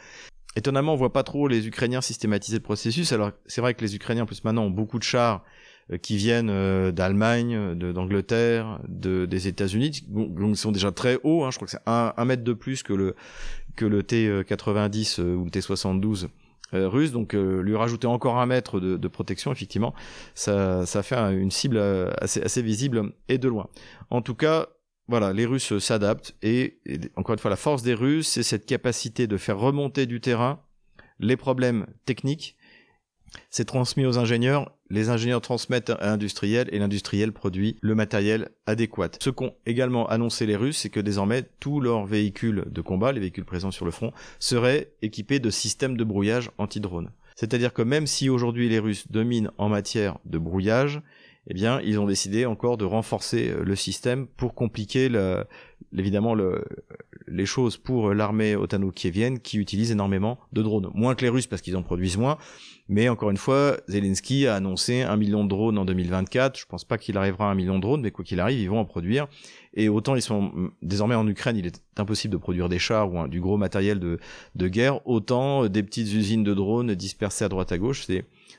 Étonnamment, 0.55 0.93
on 0.93 0.95
voit 0.95 1.11
pas 1.11 1.23
trop 1.23 1.47
les 1.47 1.67
Ukrainiens 1.67 2.01
systématiser 2.01 2.57
le 2.57 2.63
processus. 2.63 3.11
Alors, 3.11 3.31
c'est 3.45 3.61
vrai 3.61 3.73
que 3.73 3.81
les 3.81 3.95
Ukrainiens, 3.95 4.23
en 4.23 4.25
plus 4.25 4.43
maintenant, 4.43 4.63
ont 4.63 4.69
beaucoup 4.69 4.99
de 4.99 5.03
chars 5.03 5.43
euh, 5.91 5.97
qui 5.97 6.17
viennent 6.17 6.49
euh, 6.49 6.91
d'Allemagne, 6.91 7.75
d'Angleterre, 7.75 8.79
de, 8.87 9.25
des 9.25 9.47
États-Unis, 9.47 10.03
donc 10.07 10.31
ils 10.39 10.57
sont 10.57 10.71
déjà 10.71 10.91
très 10.91 11.19
hauts. 11.23 11.43
Hein, 11.43 11.51
je 11.51 11.57
crois 11.57 11.67
que 11.67 11.71
c'est 11.71 11.83
un, 11.85 12.25
mètre 12.25 12.43
de 12.43 12.53
plus 12.53 12.81
que 12.81 12.93
le 12.93 13.15
que 13.75 13.85
le 13.85 14.01
T90 14.01 15.19
euh, 15.19 15.35
ou 15.35 15.43
le 15.43 15.51
T72 15.51 16.27
russe. 16.71 17.11
Donc, 17.11 17.33
lui 17.33 17.75
rajouter 17.75 18.07
encore 18.07 18.37
un 18.39 18.45
mètre 18.47 18.81
de, 18.81 19.07
protection, 19.07 19.51
effectivement, 19.51 19.93
ça, 20.33 20.85
fait 21.03 21.15
une 21.15 21.51
cible 21.51 21.77
assez 21.77 22.61
visible 22.61 23.13
et 23.29 23.37
de 23.37 23.47
loin. 23.47 23.67
En 24.09 24.21
tout 24.21 24.35
cas, 24.35 24.67
voilà, 25.07 25.33
les 25.33 25.45
Russes 25.45 25.77
s'adaptent 25.77 26.35
et, 26.41 26.79
encore 27.15 27.33
une 27.33 27.39
fois, 27.39 27.51
la 27.51 27.57
force 27.57 27.83
des 27.83 27.93
Russes, 27.93 28.27
c'est 28.27 28.43
cette 28.43 28.65
capacité 28.65 29.27
de 29.27 29.37
faire 29.37 29.57
remonter 29.57 30.05
du 30.05 30.19
terrain 30.19 30.59
les 31.19 31.37
problèmes 31.37 31.85
techniques. 32.05 32.55
C'est 33.49 33.65
transmis 33.65 34.05
aux 34.05 34.17
ingénieurs, 34.17 34.71
les 34.89 35.09
ingénieurs 35.09 35.41
transmettent 35.41 35.89
à 35.89 36.05
l'industriel 36.05 36.69
et 36.71 36.79
l'industriel 36.79 37.33
produit 37.33 37.77
le 37.81 37.95
matériel 37.95 38.49
adéquat. 38.65 39.09
Ce 39.19 39.29
qu'ont 39.29 39.53
également 39.65 40.07
annoncé 40.07 40.45
les 40.45 40.55
Russes, 40.55 40.77
c'est 40.77 40.89
que 40.89 40.99
désormais 40.99 41.43
tous 41.59 41.79
leurs 41.81 42.05
véhicules 42.05 42.63
de 42.67 42.81
combat, 42.81 43.11
les 43.11 43.19
véhicules 43.19 43.45
présents 43.45 43.71
sur 43.71 43.85
le 43.85 43.91
front, 43.91 44.11
seraient 44.39 44.93
équipés 45.01 45.39
de 45.39 45.49
systèmes 45.49 45.97
de 45.97 46.03
brouillage 46.03 46.49
anti-drone. 46.57 47.11
C'est-à-dire 47.35 47.73
que 47.73 47.81
même 47.81 48.07
si 48.07 48.29
aujourd'hui 48.29 48.69
les 48.69 48.79
Russes 48.79 49.11
dominent 49.11 49.51
en 49.57 49.69
matière 49.69 50.17
de 50.25 50.37
brouillage, 50.37 51.01
eh 51.47 51.53
bien, 51.53 51.79
ils 51.81 51.99
ont 51.99 52.05
décidé 52.05 52.45
encore 52.45 52.77
de 52.77 52.85
renforcer 52.85 53.49
euh, 53.49 53.63
le 53.63 53.75
système 53.75 54.27
pour 54.27 54.55
compliquer 54.55 55.09
évidemment 55.97 56.33
le, 56.33 56.63
les 57.27 57.45
choses 57.45 57.77
pour 57.77 58.13
l'armée 58.13 58.55
otano-kievienne 58.55 59.39
qui 59.39 59.57
utilise 59.57 59.91
énormément 59.91 60.39
de 60.53 60.61
drones. 60.61 60.89
Moins 60.93 61.15
que 61.15 61.21
les 61.21 61.29
Russes 61.29 61.47
parce 61.47 61.61
qu'ils 61.61 61.77
en 61.77 61.83
produisent 61.83 62.17
moins. 62.17 62.37
Mais 62.87 63.09
encore 63.09 63.31
une 63.31 63.37
fois, 63.37 63.77
Zelensky 63.87 64.45
a 64.45 64.55
annoncé 64.55 65.01
un 65.01 65.17
million 65.17 65.43
de 65.43 65.49
drones 65.49 65.77
en 65.77 65.85
2024. 65.85 66.59
Je 66.59 66.65
pense 66.67 66.83
pas 66.83 66.97
qu'il 66.97 67.17
arrivera 67.17 67.47
à 67.47 67.51
un 67.51 67.55
million 67.55 67.77
de 67.77 67.81
drones, 67.81 68.01
mais 68.01 68.11
quoi 68.11 68.23
qu'il 68.23 68.39
arrive, 68.39 68.59
ils 68.59 68.69
vont 68.69 68.79
en 68.79 68.85
produire. 68.85 69.27
Et 69.73 69.89
autant 69.89 70.15
ils 70.15 70.21
sont 70.21 70.71
désormais 70.81 71.15
en 71.15 71.27
Ukraine, 71.27 71.57
il 71.57 71.65
est 71.65 71.81
impossible 71.97 72.31
de 72.31 72.37
produire 72.37 72.69
des 72.69 72.79
chars 72.79 73.11
ou 73.11 73.27
du 73.27 73.41
gros 73.41 73.57
matériel 73.57 73.99
de, 73.99 74.19
de 74.55 74.67
guerre, 74.67 75.05
autant 75.07 75.67
des 75.67 75.83
petites 75.83 76.13
usines 76.13 76.43
de 76.43 76.53
drones 76.53 76.93
dispersées 76.93 77.45
à 77.45 77.49
droite 77.49 77.71
à 77.71 77.77
gauche, 77.77 78.05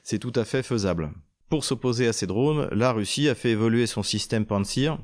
c'est 0.03 0.19
tout 0.19 0.33
à 0.35 0.45
fait 0.45 0.63
faisable. 0.63 1.13
Pour 1.49 1.65
s'opposer 1.65 2.09
à 2.09 2.13
ces 2.13 2.27
drones, 2.27 2.69
la 2.73 2.91
Russie 2.93 3.29
a 3.29 3.37
fait 3.37 3.51
évoluer 3.51 3.87
son 3.87 4.03
système 4.03 4.47
Pantsir. 4.47 4.99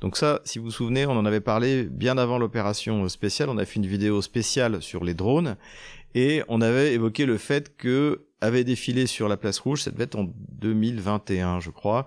Donc 0.00 0.16
ça, 0.16 0.40
si 0.44 0.60
vous 0.60 0.66
vous 0.66 0.70
souvenez, 0.70 1.06
on 1.06 1.12
en 1.12 1.26
avait 1.26 1.40
parlé 1.40 1.84
bien 1.84 2.18
avant 2.18 2.38
l'opération 2.38 3.08
spéciale. 3.08 3.48
On 3.48 3.58
a 3.58 3.64
fait 3.64 3.76
une 3.76 3.86
vidéo 3.86 4.22
spéciale 4.22 4.80
sur 4.80 5.02
les 5.02 5.14
drones 5.14 5.56
et 6.14 6.42
on 6.46 6.60
avait 6.60 6.94
évoqué 6.94 7.26
le 7.26 7.36
fait 7.36 7.76
que 7.76 8.28
avait 8.40 8.64
défilé 8.64 9.06
sur 9.06 9.28
la 9.28 9.36
place 9.36 9.58
rouge, 9.58 9.82
ça 9.82 9.90
devait 9.90 10.04
être 10.04 10.16
en 10.16 10.30
2021, 10.60 11.60
je 11.60 11.70
crois, 11.70 12.06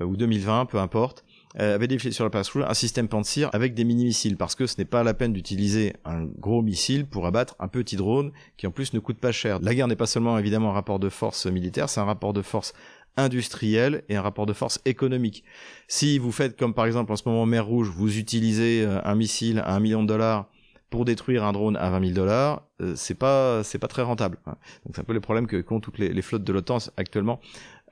euh, 0.00 0.04
ou 0.04 0.16
2020, 0.16 0.66
peu 0.66 0.78
importe, 0.78 1.24
euh, 1.58 1.74
avait 1.74 1.88
défilé 1.88 2.12
sur 2.12 2.24
la 2.24 2.30
place 2.30 2.50
rouge 2.50 2.64
un 2.68 2.74
système 2.74 3.08
Pantsir 3.08 3.48
avec 3.52 3.74
des 3.74 3.84
mini-missiles, 3.84 4.36
parce 4.36 4.54
que 4.54 4.66
ce 4.66 4.76
n'est 4.78 4.84
pas 4.84 5.02
la 5.02 5.14
peine 5.14 5.32
d'utiliser 5.32 5.94
un 6.04 6.24
gros 6.24 6.62
missile 6.62 7.06
pour 7.06 7.26
abattre 7.26 7.56
un 7.60 7.68
petit 7.68 7.96
drone 7.96 8.30
qui 8.56 8.66
en 8.66 8.70
plus 8.70 8.92
ne 8.92 8.98
coûte 8.98 9.18
pas 9.18 9.32
cher. 9.32 9.58
La 9.62 9.74
guerre 9.74 9.88
n'est 9.88 9.96
pas 9.96 10.06
seulement 10.06 10.38
évidemment 10.38 10.70
un 10.70 10.74
rapport 10.74 10.98
de 10.98 11.08
force 11.08 11.46
militaire, 11.46 11.88
c'est 11.88 12.00
un 12.00 12.04
rapport 12.04 12.34
de 12.34 12.42
force 12.42 12.74
industriel 13.16 14.02
et 14.08 14.16
un 14.16 14.22
rapport 14.22 14.46
de 14.46 14.52
force 14.52 14.80
économique. 14.84 15.44
Si 15.88 16.18
vous 16.18 16.32
faites 16.32 16.58
comme 16.58 16.74
par 16.74 16.86
exemple 16.86 17.12
en 17.12 17.16
ce 17.16 17.22
moment 17.26 17.42
en 17.42 17.46
mer 17.46 17.66
Rouge, 17.66 17.88
vous 17.88 18.18
utilisez 18.18 18.82
euh, 18.82 19.00
un 19.04 19.14
missile 19.14 19.60
à 19.60 19.74
un 19.74 19.80
million 19.80 20.02
de 20.02 20.08
dollars 20.08 20.48
pour 20.90 21.04
détruire 21.04 21.44
un 21.44 21.52
drone 21.52 21.76
à 21.76 21.88
20 21.88 22.00
000 22.00 22.12
dollars, 22.12 22.64
euh, 22.80 22.94
c'est 22.96 23.14
pas 23.14 23.62
c'est 23.62 23.78
pas 23.78 23.86
très 23.86 24.02
rentable. 24.02 24.38
Hein. 24.46 24.56
Donc 24.84 24.96
c'est 24.96 25.00
un 25.00 25.04
peu 25.04 25.12
les 25.12 25.20
problèmes 25.20 25.46
que 25.46 25.60
qu'ont 25.60 25.80
toutes 25.80 25.98
les, 25.98 26.22
flottes 26.22 26.44
de 26.44 26.52
l'OTAN 26.52 26.78
actuellement 26.96 27.40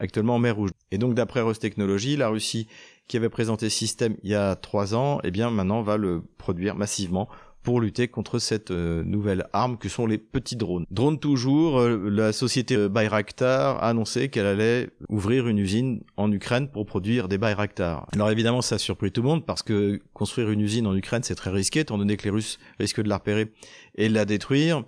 actuellement 0.01 0.35
en 0.35 0.39
mer 0.39 0.57
Rouge. 0.57 0.71
Et 0.91 0.99
donc 0.99 1.15
d'après 1.15 1.41
Rostechnology, 1.41 2.17
la 2.17 2.29
Russie 2.29 2.67
qui 3.07 3.17
avait 3.17 3.29
présenté 3.29 3.71
ce 3.71 3.77
système 3.77 4.17
il 4.23 4.31
y 4.31 4.35
a 4.35 4.57
trois 4.57 4.95
ans, 4.95 5.21
eh 5.25 5.31
bien 5.31 5.51
maintenant 5.51 5.83
va 5.83 5.97
le 5.97 6.23
produire 6.39 6.75
massivement 6.75 7.29
pour 7.63 7.81
lutter 7.81 8.09
contre 8.09 8.39
cette 8.39 8.71
euh, 8.71 9.03
nouvelle 9.05 9.47
arme 9.53 9.77
que 9.79 9.89
sont 9.89 10.07
les 10.07 10.19
petits 10.19 10.57
drones. 10.57 10.85
Drone 10.91 11.19
toujours, 11.19 11.81
euh, 11.81 12.09
la 12.11 12.33
société 12.33 12.77
euh, 12.77 12.89
Bayraktar 12.89 13.83
a 13.83 13.89
annoncé 13.89 14.29
qu'elle 14.29 14.47
allait 14.47 14.91
ouvrir 15.09 15.49
une 15.49 15.59
usine 15.59 16.03
en 16.17 16.31
Ukraine 16.33 16.69
pour 16.69 16.87
produire 16.87 17.29
des 17.29 17.39
Bayraktar. 17.39 18.07
Alors 18.13 18.31
évidemment 18.31 18.63
ça 18.63 18.77
a 18.77 18.79
surpris 18.79 19.13
tout 19.13 19.23
le 19.23 19.29
monde 19.29 19.45
parce 19.45 19.63
que 19.63 20.01
construire 20.13 20.51
une 20.51 20.61
usine 20.61 20.87
en 20.87 20.95
Ukraine 20.95 21.23
c'est 21.23 21.35
très 21.35 21.51
risqué 21.51 21.81
étant 21.81 21.99
donné 21.99 22.17
que 22.17 22.25
les 22.25 22.31
Russes 22.31 22.59
risquent 22.79 23.03
de 23.03 23.09
la 23.09 23.17
repérer 23.17 23.53
et 23.97 24.09
de 24.09 24.15
la 24.15 24.25
détruire. 24.25 24.85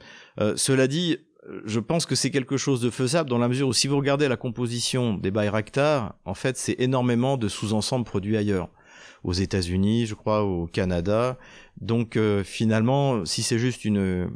cela 0.56 0.86
dit, 0.86 1.18
je 1.64 1.80
pense 1.80 2.06
que 2.06 2.14
c'est 2.14 2.30
quelque 2.30 2.56
chose 2.56 2.80
de 2.80 2.90
faisable 2.90 3.28
dans 3.28 3.38
la 3.38 3.48
mesure 3.48 3.68
où 3.68 3.72
si 3.72 3.88
vous 3.88 3.96
regardez 3.96 4.28
la 4.28 4.36
composition 4.36 5.14
des 5.14 5.30
Bayraktar, 5.30 6.14
en 6.24 6.34
fait 6.34 6.56
c'est 6.56 6.76
énormément 6.78 7.36
de 7.36 7.48
sous-ensembles 7.48 8.04
produits 8.04 8.36
ailleurs 8.36 8.68
aux 9.24 9.32
États-Unis, 9.32 10.06
je 10.06 10.14
crois, 10.14 10.44
au 10.44 10.66
Canada. 10.66 11.38
Donc 11.80 12.16
euh, 12.16 12.44
finalement, 12.44 13.24
si 13.24 13.42
c'est 13.42 13.58
juste 13.58 13.84
une 13.84 14.30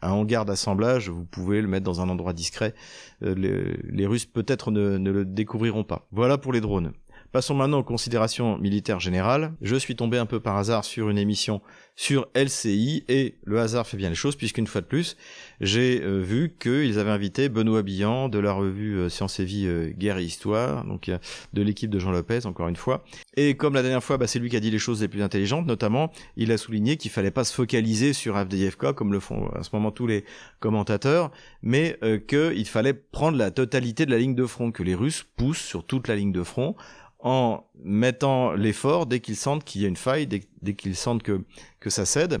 un 0.00 0.12
hangar 0.12 0.44
d'assemblage, 0.44 1.08
vous 1.08 1.24
pouvez 1.24 1.60
le 1.60 1.68
mettre 1.68 1.84
dans 1.84 2.00
un 2.00 2.08
endroit 2.08 2.32
discret. 2.32 2.74
Euh, 3.22 3.34
les, 3.34 3.76
les, 3.90 4.06
Russes 4.06 4.26
peut-être 4.26 4.70
ne, 4.70 4.96
ne 4.96 5.10
le 5.10 5.24
découvriront 5.24 5.84
pas. 5.84 6.06
Voilà 6.12 6.38
pour 6.38 6.52
les 6.52 6.60
drones. 6.60 6.92
Passons 7.30 7.54
maintenant 7.54 7.80
aux 7.80 7.84
considérations 7.84 8.56
militaires 8.56 9.00
générales. 9.00 9.52
Je 9.60 9.76
suis 9.76 9.94
tombé 9.94 10.16
un 10.16 10.24
peu 10.24 10.40
par 10.40 10.56
hasard 10.56 10.82
sur 10.82 11.10
une 11.10 11.18
émission 11.18 11.60
sur 11.94 12.26
LCI 12.34 13.04
et 13.08 13.34
le 13.44 13.60
hasard 13.60 13.86
fait 13.86 13.98
bien 13.98 14.08
les 14.08 14.14
choses 14.14 14.34
puisqu'une 14.34 14.66
fois 14.66 14.80
de 14.80 14.86
plus, 14.86 15.14
j'ai 15.60 16.00
euh, 16.00 16.20
vu 16.22 16.54
qu'ils 16.58 16.98
avaient 16.98 17.10
invité 17.10 17.50
Benoît 17.50 17.82
Billan 17.82 18.30
de 18.30 18.38
la 18.38 18.52
revue 18.52 18.96
euh, 18.96 19.08
Sciences 19.10 19.40
et 19.40 19.44
Vie 19.44 19.66
euh, 19.66 19.90
Guerre 19.90 20.16
et 20.16 20.24
Histoire, 20.24 20.86
donc 20.86 21.10
de 21.52 21.62
l'équipe 21.62 21.90
de 21.90 21.98
Jean 21.98 22.12
Lopez 22.12 22.46
encore 22.46 22.68
une 22.68 22.76
fois. 22.76 23.04
Et 23.36 23.56
comme 23.56 23.74
la 23.74 23.82
dernière 23.82 24.02
fois, 24.02 24.16
bah, 24.16 24.26
c'est 24.26 24.38
lui 24.38 24.48
qui 24.48 24.56
a 24.56 24.60
dit 24.60 24.70
les 24.70 24.78
choses 24.78 25.02
les 25.02 25.08
plus 25.08 25.22
intelligentes, 25.22 25.66
notamment, 25.66 26.10
il 26.36 26.50
a 26.50 26.56
souligné 26.56 26.96
qu'il 26.96 27.10
fallait 27.10 27.30
pas 27.30 27.44
se 27.44 27.52
focaliser 27.52 28.14
sur 28.14 28.38
AFDIFK 28.38 28.92
comme 28.92 29.12
le 29.12 29.20
font 29.20 29.48
à 29.50 29.64
ce 29.64 29.70
moment 29.74 29.90
tous 29.90 30.06
les 30.06 30.24
commentateurs, 30.60 31.30
mais 31.62 31.98
qu'il 32.26 32.66
fallait 32.66 32.94
prendre 32.94 33.36
la 33.36 33.50
totalité 33.50 34.06
de 34.06 34.12
la 34.12 34.18
ligne 34.18 34.34
de 34.34 34.46
front, 34.46 34.70
que 34.70 34.82
les 34.82 34.94
Russes 34.94 35.26
poussent 35.36 35.58
sur 35.58 35.84
toute 35.84 36.08
la 36.08 36.16
ligne 36.16 36.32
de 36.32 36.42
front 36.42 36.74
en 37.20 37.64
mettant 37.82 38.52
l'effort 38.52 39.06
dès 39.06 39.20
qu'ils 39.20 39.36
sentent 39.36 39.64
qu'il 39.64 39.82
y 39.82 39.84
a 39.84 39.88
une 39.88 39.96
faille, 39.96 40.26
dès, 40.26 40.74
qu'ils 40.74 40.96
sentent 40.96 41.22
que, 41.22 41.42
que 41.80 41.90
ça 41.90 42.06
cède. 42.06 42.40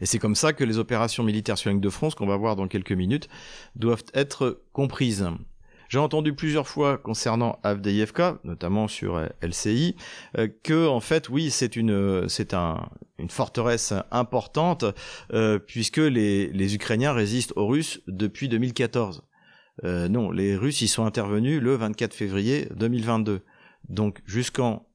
Et 0.00 0.06
c'est 0.06 0.18
comme 0.18 0.34
ça 0.34 0.52
que 0.52 0.64
les 0.64 0.78
opérations 0.78 1.22
militaires 1.22 1.58
sur 1.58 1.70
la 1.70 1.78
de 1.78 1.90
front, 1.90 2.10
ce 2.10 2.16
qu'on 2.16 2.26
va 2.26 2.36
voir 2.36 2.56
dans 2.56 2.68
quelques 2.68 2.92
minutes, 2.92 3.28
doivent 3.76 4.04
être 4.14 4.62
comprises. 4.72 5.26
J'ai 5.88 5.98
entendu 5.98 6.34
plusieurs 6.34 6.68
fois 6.68 6.98
concernant 6.98 7.58
Avdeyevka, 7.62 8.40
notamment 8.44 8.88
sur 8.88 9.16
euh, 9.16 9.26
LCI, 9.40 9.96
euh, 10.36 10.46
que 10.62 10.86
en 10.86 11.00
fait, 11.00 11.30
oui, 11.30 11.50
c'est 11.50 11.76
une, 11.76 12.28
c'est 12.28 12.52
un, 12.52 12.90
une 13.18 13.30
forteresse 13.30 13.94
importante 14.10 14.84
euh, 15.32 15.58
puisque 15.58 15.96
les, 15.96 16.48
les 16.48 16.74
Ukrainiens 16.74 17.12
résistent 17.12 17.54
aux 17.56 17.66
Russes 17.66 18.02
depuis 18.06 18.50
2014. 18.50 19.22
Euh, 19.84 20.08
non, 20.08 20.30
les 20.30 20.56
Russes 20.56 20.82
y 20.82 20.88
sont 20.88 21.04
intervenus 21.04 21.60
le 21.60 21.74
24 21.74 22.14
février 22.14 22.68
2022. 22.76 23.42
Donc 23.88 24.20
jusqu'en 24.26 24.86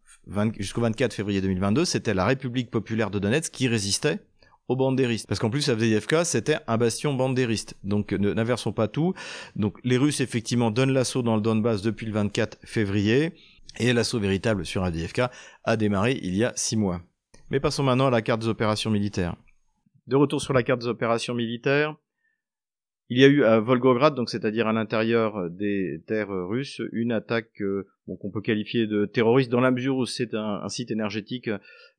jusqu'au 0.58 0.82
24 0.82 1.14
février 1.14 1.42
2022, 1.42 1.86
c'était 1.86 2.14
la 2.14 2.26
République 2.26 2.72
populaire 2.72 3.10
de 3.10 3.20
Donetsk 3.20 3.52
qui 3.52 3.68
résistait 3.68 4.20
aux 4.68 4.76
bandéristes. 4.76 5.28
Parce 5.28 5.40
qu'en 5.40 5.50
plus, 5.50 5.70
Avdeyevka, 5.70 6.24
c'était 6.24 6.58
un 6.68 6.78
bastion 6.78 7.14
bandériste. 7.14 7.76
Donc, 7.84 8.14
n'inversons 8.14 8.72
pas 8.72 8.88
tout. 8.88 9.14
Donc, 9.56 9.78
les 9.84 9.98
Russes, 9.98 10.22
effectivement, 10.22 10.72
donnent 10.72 10.94
l'assaut 10.94 11.22
dans 11.22 11.36
le 11.36 11.42
Donbass 11.42 11.82
depuis 11.82 12.06
le 12.06 12.14
24 12.14 12.60
février. 12.64 13.34
Et 13.80 13.92
l'assaut 13.92 14.20
véritable 14.20 14.66
sur 14.66 14.84
Avdeyevka 14.84 15.32
a 15.64 15.78
démarré 15.78 16.20
il 16.22 16.36
y 16.36 16.44
a 16.44 16.54
six 16.56 16.78
mois. 16.78 17.02
Mais 17.50 17.60
passons 17.60 17.84
maintenant 17.84 18.08
à 18.08 18.12
la 18.12 18.22
carte 18.22 18.42
des 18.42 18.48
opérations 18.48 18.92
militaires. 18.92 19.36
De 20.08 20.16
retour 20.16 20.42
sur 20.42 20.54
la 20.54 20.64
carte 20.64 20.82
des 20.82 20.88
opérations 20.88 21.34
militaires, 21.34 21.96
il 23.14 23.20
y 23.20 23.24
a 23.24 23.28
eu 23.28 23.44
à 23.44 23.60
Volgograd, 23.60 24.16
donc 24.16 24.32
c'est-à-dire 24.32 24.68
à, 24.68 24.74
l'intérieur 24.74 25.48
des 25.52 26.02
terres 26.08 26.32
russes, 26.32 26.82
une 26.92 27.12
attaque 27.12 27.62
euh, 27.62 27.86
qu'on 28.20 28.32
peut 28.32 28.42
qualifier 28.42 28.88
de 28.88 29.06
terroriste 29.06 29.52
dans 29.52 29.60
la 29.60 29.70
mesure 29.70 29.98
où 29.98 30.06
c'est 30.08 30.34
un, 30.34 30.68
site 30.68 30.90
énergétique, 30.90 31.48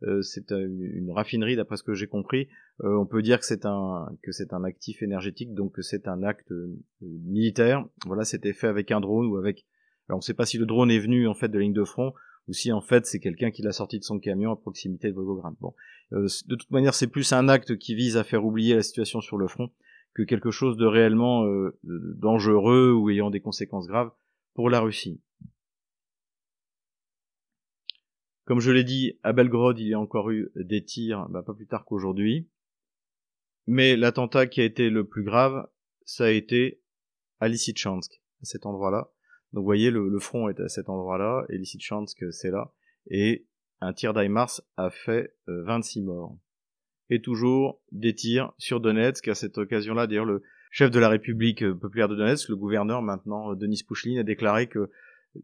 euh, 0.03 0.23
c'est 0.23 0.51
une 0.51 1.13
raffinerie 1.13 1.55
d'après 1.55 1.77
ce 1.77 1.85
que 1.85 1.95
j'ai 1.95 2.09
compris. 2.09 2.49
Euh, 2.83 2.97
on 2.99 3.07
peut 3.07 3.23
dire 3.23 3.39
que 3.39 3.47
c'est 3.47 3.65
un 3.65 4.09
que 4.25 4.65
actif 4.67 5.05
énergétique, 5.05 5.55
donc 5.55 5.75
c'est 5.83 6.09
un 6.09 6.25
acte 6.25 6.53
militaire. 7.01 7.87
Voilà, 8.07 8.25
c'était 8.25 8.53
fait 8.53 8.67
avec 8.67 8.91
un 8.91 9.01
drone 9.01 9.27
ou 9.27 9.37
avec. 9.37 9.65
Alors 10.09 10.17
on 10.17 10.19
ne 10.19 10.25
sait 10.25 10.35
pas 10.35 10.47
si 10.47 10.59
le 10.59 10.67
drone 10.67 10.91
est 10.91 10.99
venu 10.99 11.29
en 11.29 11.35
fait 11.35 11.49
de 11.49 11.59
ligne 11.61 11.73
de 11.73 11.85
front 11.85 12.13
ou 12.49 12.53
si 12.53 12.73
en 12.73 12.81
fait 12.81 13.07
c'est 13.07 13.21
quelqu'un 13.21 13.53
qui 13.53 13.63
l'a 13.63 13.73
sorti 13.73 14.01
de 14.01 14.05
son 14.05 14.19
camion 14.19 14.51
à 14.51 14.57
proximité 14.57 15.11
de 15.11 15.15
Volgograd. 15.15 15.55
Bon, 15.61 15.75
de 16.11 16.57
toute 16.57 16.71
manière 16.73 16.93
c'est 16.93 17.07
plus 17.07 17.33
un 17.33 17.49
acte 17.49 17.79
qui 17.79 17.95
vise 17.95 18.17
à 18.17 18.25
faire 18.25 18.45
oublier 18.45 18.75
la 18.75 18.83
situation 18.83 19.21
sur 19.21 19.39
le 19.39 19.47
front 19.47 19.71
que 20.15 20.23
quelque 20.23 20.51
chose 20.51 20.77
de 20.77 20.87
réellement 20.87 21.45
euh, 21.45 21.77
dangereux 21.83 22.93
ou 22.93 23.11
ayant 23.11 23.31
des 23.31 23.41
conséquences 23.41 23.87
graves 23.87 24.13
pour 24.55 24.71
la 24.71 24.81
Russie. 24.81 25.21
Comme 28.45 28.61
je 28.61 28.71
l'ai 28.71 28.85
dit, 28.85 29.19
à 29.23 29.33
Belgrade, 29.33 29.79
il 29.79 29.89
y 29.89 29.95
a 29.95 30.01
encore 30.01 30.31
eu 30.31 30.53
des 30.55 30.85
tirs, 30.85 31.29
bah, 31.31 31.43
pas 31.43 31.55
plus 31.55 31.67
tard 31.67 31.85
qu'aujourd'hui. 31.85 32.49
Mais 33.67 33.97
l'attentat 33.97 34.47
qui 34.47 34.61
a 34.61 34.65
été 34.65 34.91
le 34.91 35.07
plus 35.07 35.25
grave, 35.25 35.67
ça 36.05 36.27
a 36.27 36.31
été 36.31 36.83
à 37.41 37.49
Lysychansk, 37.49 38.23
à 38.43 38.45
cet 38.45 38.67
endroit-là. 38.67 39.11
Donc 39.53 39.63
vous 39.63 39.67
voyez, 39.67 39.91
le, 39.91 40.19
front 40.19 40.49
est 40.49 40.61
à 40.61 40.69
cet 40.69 40.89
endroit-là, 40.89 41.47
et 41.49 41.57
Lysychansk, 41.57 42.33
c'est 42.33 42.51
là. 42.51 42.75
Et 43.07 43.47
un 43.81 43.93
tir 43.93 44.13
d'IMARS 44.13 44.61
a 44.77 44.91
fait 44.91 45.35
26 45.47 46.01
euh, 46.01 46.05
morts 46.05 46.37
toujours 47.21 47.81
des 47.93 48.15
tirs 48.15 48.53
sur 48.59 48.81
Donetsk. 48.81 49.29
À 49.29 49.35
cette 49.35 49.59
occasion-là, 49.59 50.07
d'ailleurs, 50.07 50.25
le 50.25 50.43
chef 50.71 50.91
de 50.91 50.99
la 50.99 51.09
République 51.09 51.63
euh, 51.63 51.75
populaire 51.75 52.09
de 52.09 52.17
Donetsk, 52.17 52.49
le 52.49 52.57
gouverneur 52.57 53.03
maintenant, 53.03 53.53
euh, 53.53 53.55
Denis 53.55 53.83
Pouchline, 53.87 54.19
a 54.19 54.25
déclaré 54.25 54.67
que 54.67 54.91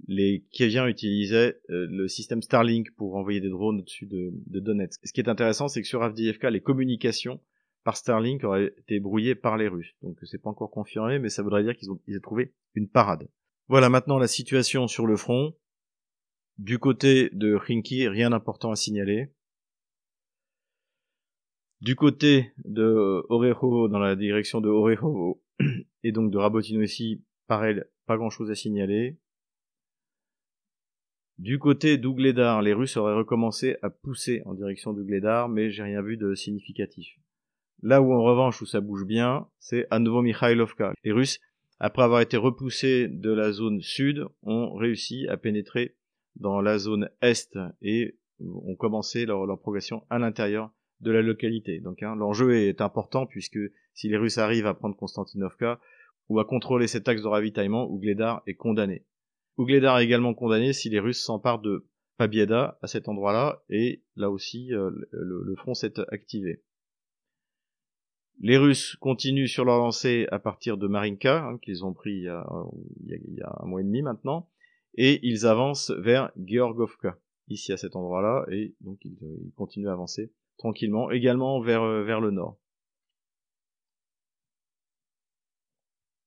les 0.07 0.45
Kieviens 0.51 0.87
utilisaient 0.87 1.61
euh, 1.71 1.87
le 1.91 2.09
système 2.09 2.43
Starlink 2.43 2.91
pour 2.97 3.17
envoyer 3.17 3.41
des 3.41 3.49
drones 3.49 3.81
au-dessus 3.81 4.07
de, 4.07 4.33
Donetsk. 4.47 5.01
Ce 5.05 5.13
qui 5.13 5.21
est 5.21 5.29
intéressant, 5.29 5.69
c'est 5.69 5.83
que 5.83 5.89
sur 5.89 6.03
Avdiivka, 6.03 6.51
les 6.51 6.61
communications 6.61 7.41
par 7.85 7.97
Starlink 7.97 8.45
auraient 8.45 8.75
été 8.79 9.01
brouillées 9.01 9.35
par 9.35 9.57
les 9.57 9.69
Russes. 9.69 9.95
Donc 10.03 10.19
c'est 10.25 10.41
pas 10.41 10.51
encore 10.51 10.71
confirmé, 10.71 11.19
mais 11.19 11.29
ça 11.29 11.43
voudrait 11.43 11.63
dire 11.63 11.77
qu'ils 11.77 11.91
ont, 11.91 12.01
trouvé 12.23 12.53
une 12.75 12.89
parade. 12.89 13.29
Voilà 13.69 13.89
maintenant 13.89 14.19
la 14.19 14.27
situation 14.27 14.87
sur 14.87 15.07
le 15.07 15.17
front. 15.17 15.55
Du 16.59 16.79
côté 16.79 17.31
de 17.33 17.57
Khinki, 17.57 18.07
rien 18.09 18.31
d'important 18.31 18.71
à 18.71 18.77
signaler. 18.77 19.33
Du 21.81 21.97
côté 21.97 22.53
de 22.67 23.25
Orejo, 23.31 23.89
dans 23.89 23.99
la 23.99 24.15
direction 24.15 24.61
de 24.61 24.69
Orejo, 24.69 25.43
et 26.03 26.13
donc 26.13 26.31
de 26.31 26.37
Rabotino 26.37 26.83
ici, 26.83 27.25
pareil, 27.47 27.83
pas 28.05 28.19
grand 28.19 28.29
chose 28.29 28.51
à 28.51 28.55
signaler. 28.55 29.19
Du 31.39 31.59
côté 31.59 31.97
d'Ougledar, 31.97 32.61
les 32.61 32.75
Russes 32.75 32.99
auraient 32.99 33.15
recommencé 33.15 33.77
à 33.81 33.89
pousser 33.89 34.43
en 34.45 34.53
direction 34.53 34.93
d'Ougledar, 34.93 35.49
mais 35.49 35.71
j'ai 35.71 35.83
rien 35.83 36.03
vu 36.03 36.19
de 36.19 36.35
significatif. 36.35 37.17
Là 37.83 38.03
où 38.03 38.13
en 38.13 38.23
revanche 38.23 38.61
où 38.61 38.67
ça 38.67 38.83
bouge 38.83 39.07
bien, 39.07 39.49
c'est 39.59 39.87
à 39.91 40.01
nouveau 40.01 40.21
Mikhailovka. 40.21 40.93
Les 41.03 41.13
Russes, 41.13 41.41
après 41.79 42.03
avoir 42.03 42.21
été 42.21 42.37
repoussés 42.37 43.09
de 43.09 43.31
la 43.31 43.53
zone 43.53 43.81
sud, 43.81 44.27
ont 44.43 44.75
réussi 44.75 45.27
à 45.29 45.39
pénétrer 45.39 45.97
dans 46.37 46.61
la 46.61 46.77
zone 46.77 47.09
est 47.23 47.57
et 47.81 48.19
ont 48.41 48.77
commencé 48.77 49.25
leur 49.25 49.59
progression 49.59 50.05
à 50.11 50.19
l'intérieur 50.19 50.71
de 51.01 51.11
la 51.11 51.23
localité. 51.23 51.81
Donc 51.81 52.03
hein, 52.03 52.15
l'enjeu 52.15 52.57
est 52.57 52.81
important 52.81 53.27
puisque 53.27 53.59
si 53.95 54.09
les 54.09 54.17
Russes 54.17 54.39
arrivent 54.39 54.67
à 54.67 54.75
prendre 54.75 54.97
Konstantinovka 54.97 55.81
ou 56.29 56.39
à 56.39 56.45
contrôler 56.45 56.87
cet 56.87 57.09
axe 57.09 57.23
de 57.23 57.29
ravitaillement, 57.29 57.91
Ougledar 57.91 58.43
est 58.47 58.55
condamné. 58.55 59.05
Ougledar 59.57 59.99
est 59.99 60.05
également 60.05 60.35
condamné 60.35 60.73
si 60.73 60.89
les 60.89 61.01
Russes 61.01 61.23
s'emparent 61.23 61.61
de 61.61 61.87
Pabieda 62.17 62.79
à 62.83 62.87
cet 62.87 63.09
endroit-là 63.09 63.63
et 63.71 64.03
là 64.17 64.31
aussi 64.31 64.75
euh, 64.75 64.91
le, 65.11 65.55
front 65.57 65.75
s'est 65.75 65.95
activé. 66.09 66.63
Les 68.43 68.57
Russes 68.57 68.97
continuent 68.97 69.49
sur 69.49 69.65
leur 69.65 69.79
lancée 69.79 70.27
à 70.31 70.39
partir 70.39 70.79
de 70.79 70.87
Marinka, 70.87 71.45
hein, 71.45 71.59
qu'ils 71.59 71.85
ont 71.85 71.93
pris 71.93 72.15
il 72.15 72.23
y, 72.23 72.29
a, 72.29 73.59
un 73.61 73.67
mois 73.67 73.81
et 73.81 73.85
demi 73.85 74.01
maintenant, 74.01 74.49
et 74.95 75.21
ils 75.27 75.47
avancent 75.47 75.91
vers 75.91 76.31
Georgovka, 76.43 77.19
ici 77.49 77.73
à 77.73 77.77
cet 77.77 77.97
endroit-là, 77.97 78.47
et 78.51 78.75
donc 78.81 78.99
ils, 79.05 79.19
ils 79.45 79.53
continuent 79.53 79.89
à 79.89 79.93
avancer 79.93 80.33
tranquillement, 80.61 81.11
également 81.11 81.61
vers, 81.61 81.83
euh, 81.83 82.05
vers 82.05 82.21
le 82.21 82.31
nord. 82.31 82.59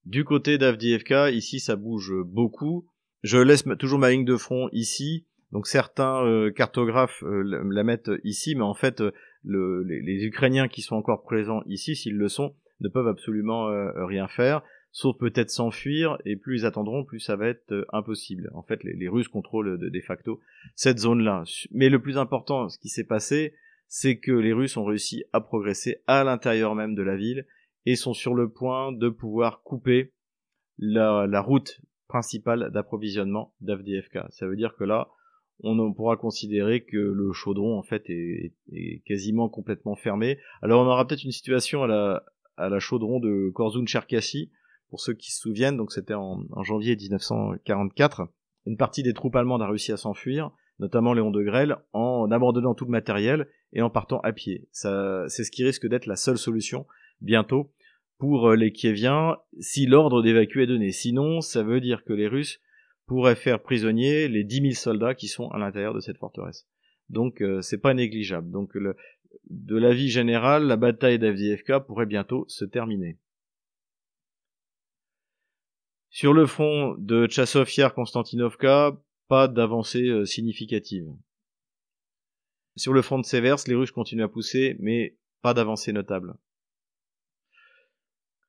Du 0.05 0.25
côté 0.25 0.57
d'Avdiivka, 0.57 1.31
ici 1.31 1.61
ça 1.61 1.77
bouge 1.77 2.13
beaucoup, 2.25 2.89
Je 3.23 3.37
laisse 3.37 3.63
toujours 3.79 3.99
ma 3.99 4.11
ligne 4.11 4.25
de 4.25 4.35
front 4.35 4.67
ici. 4.73 5.25
Donc 5.53 5.67
certains 5.67 6.25
euh, 6.25 6.51
cartographes 6.51 7.23
la 7.23 7.83
mettent 7.83 8.11
ici, 8.25 8.55
mais 8.55 8.63
en 8.63 8.73
fait, 8.73 9.01
les, 9.45 10.01
les, 10.01 10.25
Ukrainiens 10.25 10.67
qui 10.67 10.81
sont 10.81 10.95
encore 10.95 11.23
présents 11.23 11.61
ici, 11.67 11.95
s'ils 11.95 12.17
le 12.17 12.27
sont, 12.27 12.53
ne 12.81 12.89
peuvent 12.89 13.07
absolument 13.07 13.67
rien 14.05 14.27
faire 14.27 14.61
sauf 14.93 15.17
peut-être 15.17 15.49
s'enfuir, 15.49 16.17
et 16.23 16.37
plus 16.37 16.61
ils 16.61 16.65
attendront, 16.65 17.03
plus 17.03 17.19
ça 17.19 17.35
va 17.35 17.47
être 17.47 17.71
euh, 17.71 17.85
impossible. 17.91 18.49
En 18.53 18.61
fait, 18.61 18.83
les, 18.83 19.09
Russes 19.09 19.27
contrôlent 19.27 19.79
de, 19.79 20.01
facto 20.01 20.39
cette 20.75 20.99
zone-là. 20.99 21.43
Mais 21.71 21.89
le 21.89 21.99
plus 21.99 22.17
important, 22.17 22.69
ce 22.69 22.77
qui 22.77 22.89
s'est 22.89 23.03
passé, 23.03 23.55
c'est 23.95 24.17
que 24.17 24.31
les 24.31 24.53
Russes 24.53 24.75
ont 24.75 24.85
réussi 24.85 25.23
à 25.33 25.39
progresser 25.39 26.01
à 26.07 26.23
l'intérieur 26.23 26.73
même 26.73 26.95
de 26.95 27.03
la 27.03 27.15
ville, 27.15 27.45
et 27.85 27.95
sont 27.95 28.15
sur 28.15 28.33
le 28.33 28.49
point 28.49 28.91
de 28.91 29.07
pouvoir 29.07 29.61
couper 29.61 30.11
la, 30.79 31.41
route 31.41 31.79
principale 32.07 32.71
d'approvisionnement 32.73 33.53
d'Avdiivka. 33.61 34.25
Ça 34.31 34.47
veut 34.47 34.55
dire 34.55 34.75
que 34.79 34.83
là, 34.83 35.09
on 35.59 35.93
pourra 35.93 36.17
considérer 36.17 36.83
que 36.83 36.97
le 36.97 37.33
chaudron 37.33 37.77
en 37.77 37.83
fait 37.83 38.03
est, 38.09 38.55
quasiment 39.05 39.47
complètement 39.47 39.95
fermé. 39.95 40.39
Alors 40.63 40.81
on 40.81 40.87
aura 40.87 41.05
peut-être 41.05 41.23
une 41.23 41.31
situation 41.31 41.83
à 41.83 42.23
la, 42.57 42.79
chaudron 42.79 43.19
de 43.19 43.51
Korzun-Cherkassy 43.53 44.49
pour 44.89 45.01
ceux 45.01 45.13
qui 45.13 45.31
se 45.31 45.39
souviennent, 45.39 45.77
donc 45.77 45.91
c'était 45.91 46.15
en, 46.15 46.47
janvier 46.63 46.95
1944, 46.95 48.23
une 48.65 48.77
partie 48.77 49.03
des 49.03 49.13
troupes 49.13 49.35
allemandes 49.35 49.61
a 49.61 49.67
réussi 49.67 49.91
à 49.91 49.97
s'enfuir, 49.97 50.49
notamment 50.79 51.13
Léon 51.13 51.31
de 51.31 51.43
Grelle, 51.43 51.77
en 51.93 52.29
abandonnant 52.31 52.73
tout 52.73 52.85
le 52.85 52.91
matériel 52.91 53.47
et 53.73 53.81
en 53.81 53.89
partant 53.89 54.19
à 54.19 54.33
pied. 54.33 54.67
C'est 54.71 55.27
ce 55.29 55.51
qui 55.51 55.63
risque 55.63 55.87
d'être 55.87 56.05
la 56.05 56.15
seule 56.15 56.37
solution 56.37 56.85
bientôt 57.21 57.71
pour 58.17 58.49
euh, 58.49 58.55
les 58.55 58.71
Kieviens 58.71 59.37
si 59.59 59.85
l'ordre 59.85 60.21
d'évacuer 60.21 60.63
est 60.63 60.67
donné. 60.67 60.91
Sinon, 60.91 61.41
ça 61.41 61.63
veut 61.63 61.81
dire 61.81 62.03
que 62.03 62.13
les 62.13 62.27
Russes 62.27 62.61
pourraient 63.05 63.35
faire 63.35 63.61
prisonniers 63.61 64.27
les 64.27 64.43
10 64.43 64.61
000 64.61 64.73
soldats 64.73 65.15
qui 65.15 65.27
sont 65.27 65.49
à 65.49 65.57
l'intérieur 65.57 65.93
de 65.93 65.99
cette 65.99 66.17
forteresse. 66.17 66.67
Donc 67.09 67.41
euh, 67.41 67.61
c'est 67.61 67.81
pas 67.81 67.93
négligeable. 67.93 68.49
Donc 68.49 68.77
de 69.49 69.77
l'avis 69.77 70.09
général, 70.09 70.65
la 70.65 70.77
bataille 70.77 71.19
d'Avdiivka 71.19 71.79
pourrait 71.79 72.05
bientôt 72.05 72.45
se 72.47 72.65
terminer. 72.65 73.17
Sur 76.09 76.33
le 76.33 76.45
front 76.45 76.95
de 76.99 77.25
Tchassovia-Konstantinovka, 77.25 78.95
pas 79.27 79.47
d'avancée 79.47 80.07
euh, 80.07 80.25
significative. 80.25 81.07
Sur 82.75 82.93
le 82.93 83.01
front 83.01 83.19
de 83.19 83.25
Severs, 83.25 83.57
les 83.67 83.75
Russes 83.75 83.91
continuent 83.91 84.23
à 84.23 84.27
pousser, 84.27 84.75
mais 84.79 85.17
pas 85.41 85.53
d'avancée 85.53 85.93
notable. 85.93 86.35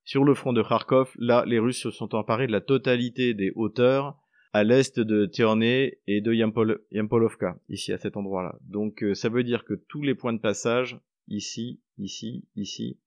Sur 0.05 0.25
le 0.25 0.35
front 0.35 0.53
de 0.53 0.63
Kharkov, 0.63 1.13
là, 1.19 1.45
les 1.47 1.59
Russes 1.59 1.81
se 1.81 1.91
sont 1.91 2.15
emparés 2.15 2.47
de 2.47 2.53
la 2.53 2.61
totalité 2.61 3.35
des 3.35 3.53
hauteurs 3.55 4.19
à 4.53 4.63
l'est 4.63 5.01
de 5.01 5.27
Tiorné 5.27 5.99
et 6.07 6.21
de 6.21 6.33
Yampolovka, 6.33 7.59
ici 7.69 7.93
à 7.93 7.99
cet 7.99 8.17
endroit-là. 8.17 8.57
Donc 8.63 9.03
euh, 9.03 9.15
ça 9.15 9.29
veut 9.29 9.43
dire 9.43 9.65
que 9.65 9.75
tous 9.75 10.03
les 10.03 10.15
points 10.15 10.33
de 10.33 10.39
passage, 10.39 10.99
ici, 11.27 11.81
ici, 11.99 12.47
ici, 12.55 13.01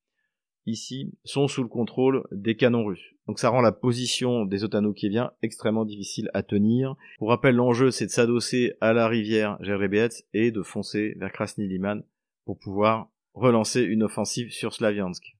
ici, 0.68 1.14
sont 1.24 1.48
sous 1.48 1.64
le 1.64 1.70
contrôle 1.70 2.24
des 2.32 2.56
canons 2.56 2.86
russes. 2.86 3.16
Donc 3.28 3.40
ça 3.40 3.50
rend 3.50 3.62
la 3.62 3.72
position 3.72 4.46
des 4.46 4.64
Otano-Kieviens 4.64 5.32
extrêmement 5.42 5.86
difficile 5.86 6.30
à 6.34 6.44
tenir. 6.44 6.96
Pour 7.18 7.30
rappel, 7.30 7.56
l'enjeu 7.56 7.90
c'est 7.90 8.06
de 8.06 8.12
s'adosser 8.12 8.74
à 8.80 8.94
la 8.94 9.08
rivière 9.08 9.58
Gerbets 9.62 10.24
et 10.34 10.52
de 10.52 10.62
foncer 10.62 11.16
vers 11.18 11.32
Krasny 11.32 11.68
Liman 11.68 12.04
pour 12.46 12.60
pouvoir 12.60 13.10
relancer 13.34 13.82
une 13.82 14.04
offensive 14.04 14.52
sur 14.52 14.74
Slaviansk. 14.74 15.38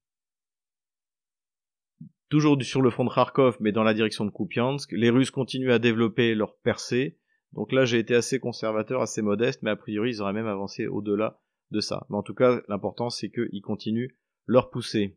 Toujours 2.30 2.62
sur 2.62 2.82
le 2.82 2.90
front 2.90 3.06
de 3.06 3.14
Kharkov, 3.14 3.58
mais 3.62 3.72
dans 3.72 3.84
la 3.84 3.94
direction 3.94 4.26
de 4.26 4.32
Kupiansk, 4.32 4.92
les 4.92 5.10
Russes 5.10 5.32
continuent 5.32 5.72
à 5.72 5.80
développer 5.80 6.36
leur 6.36 6.58
percée. 6.58 7.18
Donc 7.54 7.72
là, 7.72 7.86
j'ai 7.86 8.00
été 8.00 8.14
assez 8.16 8.40
conservateur, 8.40 9.02
assez 9.02 9.22
modeste, 9.22 9.62
mais 9.64 9.70
a 9.70 9.78
priori, 9.78 10.12
ils 10.12 10.22
auraient 10.22 10.34
même 10.34 10.48
avancé 10.48 10.88
au-delà 10.88 11.40
de 11.72 11.80
ça. 11.80 12.06
Mais 12.10 12.18
en 12.18 12.24
tout 12.24 12.34
cas, 12.34 12.60
l'important, 12.68 13.10
c'est 13.10 13.30
qu'ils 13.30 13.62
continuent 13.62 14.10
leur 14.48 14.72
poussée. 14.72 15.16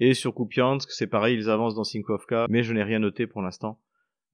Et 0.00 0.14
sur 0.14 0.34
Kupiansk, 0.34 0.90
c'est 0.90 1.06
pareil, 1.06 1.36
ils 1.36 1.50
avancent 1.50 1.74
dans 1.74 1.84
Sinkovka, 1.84 2.46
mais 2.48 2.62
je 2.62 2.72
n'ai 2.72 2.82
rien 2.82 2.98
noté 2.98 3.26
pour 3.26 3.42
l'instant 3.42 3.78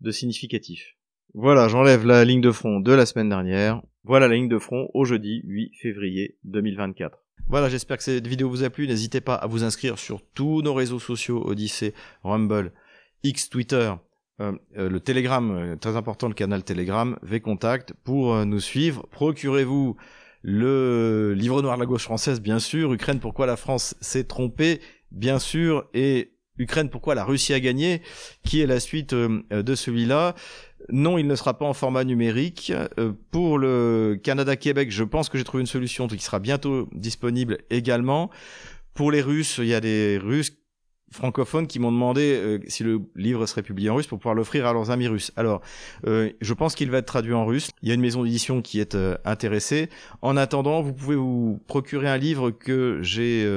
de 0.00 0.10
significatif. 0.10 0.96
Voilà, 1.34 1.68
j'enlève 1.68 2.06
la 2.06 2.24
ligne 2.24 2.40
de 2.40 2.50
front 2.50 2.80
de 2.80 2.92
la 2.92 3.06
semaine 3.06 3.28
dernière. 3.28 3.82
Voilà 4.04 4.28
la 4.28 4.34
ligne 4.34 4.48
de 4.48 4.58
front 4.58 4.88
au 4.94 5.04
jeudi 5.04 5.42
8 5.44 5.72
février 5.76 6.38
2024. 6.44 7.18
Voilà, 7.48 7.68
j'espère 7.68 7.98
que 7.98 8.02
cette 8.02 8.26
vidéo 8.26 8.48
vous 8.48 8.62
a 8.62 8.70
plu. 8.70 8.86
N'hésitez 8.86 9.20
pas 9.20 9.34
à 9.34 9.46
vous 9.46 9.64
inscrire 9.64 9.98
sur 9.98 10.22
tous 10.34 10.62
nos 10.62 10.72
réseaux 10.72 10.98
sociaux, 10.98 11.42
Odyssey, 11.44 11.94
Rumble, 12.22 12.72
X, 13.22 13.50
Twitter, 13.50 13.92
euh, 14.40 14.52
euh, 14.78 14.88
le 14.88 15.00
Telegram, 15.00 15.50
euh, 15.50 15.76
très 15.76 15.96
important 15.96 16.28
le 16.28 16.34
canal 16.34 16.64
Telegram, 16.64 17.18
V-Contact, 17.22 17.92
pour 18.04 18.46
nous 18.46 18.60
suivre. 18.60 19.06
Procurez-vous 19.10 19.96
le 20.42 21.34
livre 21.34 21.62
noir 21.62 21.76
de 21.76 21.80
la 21.80 21.86
gauche 21.86 22.04
française, 22.04 22.40
bien 22.40 22.58
sûr, 22.58 22.92
Ukraine, 22.92 23.20
pourquoi 23.20 23.46
la 23.46 23.56
France 23.56 23.94
s'est 24.00 24.24
trompée, 24.24 24.80
bien 25.10 25.38
sûr, 25.38 25.84
et 25.94 26.32
Ukraine, 26.58 26.90
pourquoi 26.90 27.14
la 27.14 27.24
Russie 27.24 27.54
a 27.54 27.60
gagné, 27.60 28.02
qui 28.44 28.60
est 28.60 28.66
la 28.66 28.80
suite 28.80 29.12
euh, 29.12 29.42
de 29.50 29.74
celui-là. 29.74 30.34
Non, 30.90 31.18
il 31.18 31.26
ne 31.26 31.34
sera 31.34 31.58
pas 31.58 31.66
en 31.66 31.74
format 31.74 32.04
numérique. 32.04 32.72
Euh, 32.98 33.12
pour 33.30 33.58
le 33.58 34.18
Canada-Québec, 34.22 34.90
je 34.90 35.04
pense 35.04 35.28
que 35.28 35.38
j'ai 35.38 35.44
trouvé 35.44 35.60
une 35.62 35.66
solution 35.66 36.06
qui 36.06 36.18
sera 36.18 36.38
bientôt 36.38 36.88
disponible 36.92 37.58
également. 37.70 38.30
Pour 38.94 39.10
les 39.10 39.22
Russes, 39.22 39.58
il 39.58 39.66
y 39.66 39.74
a 39.74 39.80
des 39.80 40.18
Russes 40.18 40.59
francophones 41.10 41.66
qui 41.66 41.78
m'ont 41.78 41.92
demandé 41.92 42.34
euh, 42.34 42.58
si 42.68 42.84
le 42.84 43.00
livre 43.16 43.46
serait 43.46 43.62
publié 43.62 43.90
en 43.90 43.96
russe 43.96 44.06
pour 44.06 44.18
pouvoir 44.18 44.34
l'offrir 44.34 44.66
à 44.66 44.72
leurs 44.72 44.90
amis 44.90 45.08
russes. 45.08 45.32
Alors, 45.36 45.60
euh, 46.06 46.30
je 46.40 46.54
pense 46.54 46.74
qu'il 46.74 46.90
va 46.90 46.98
être 46.98 47.06
traduit 47.06 47.34
en 47.34 47.44
russe. 47.44 47.70
Il 47.82 47.88
y 47.88 47.92
a 47.92 47.94
une 47.94 48.00
maison 48.00 48.22
d'édition 48.24 48.62
qui 48.62 48.80
est 48.80 48.94
euh, 48.94 49.16
intéressée. 49.24 49.88
En 50.22 50.36
attendant, 50.36 50.82
vous 50.82 50.92
pouvez 50.92 51.16
vous 51.16 51.60
procurer 51.66 52.08
un 52.08 52.16
livre 52.16 52.50
que 52.50 53.00
j'ai 53.02 53.48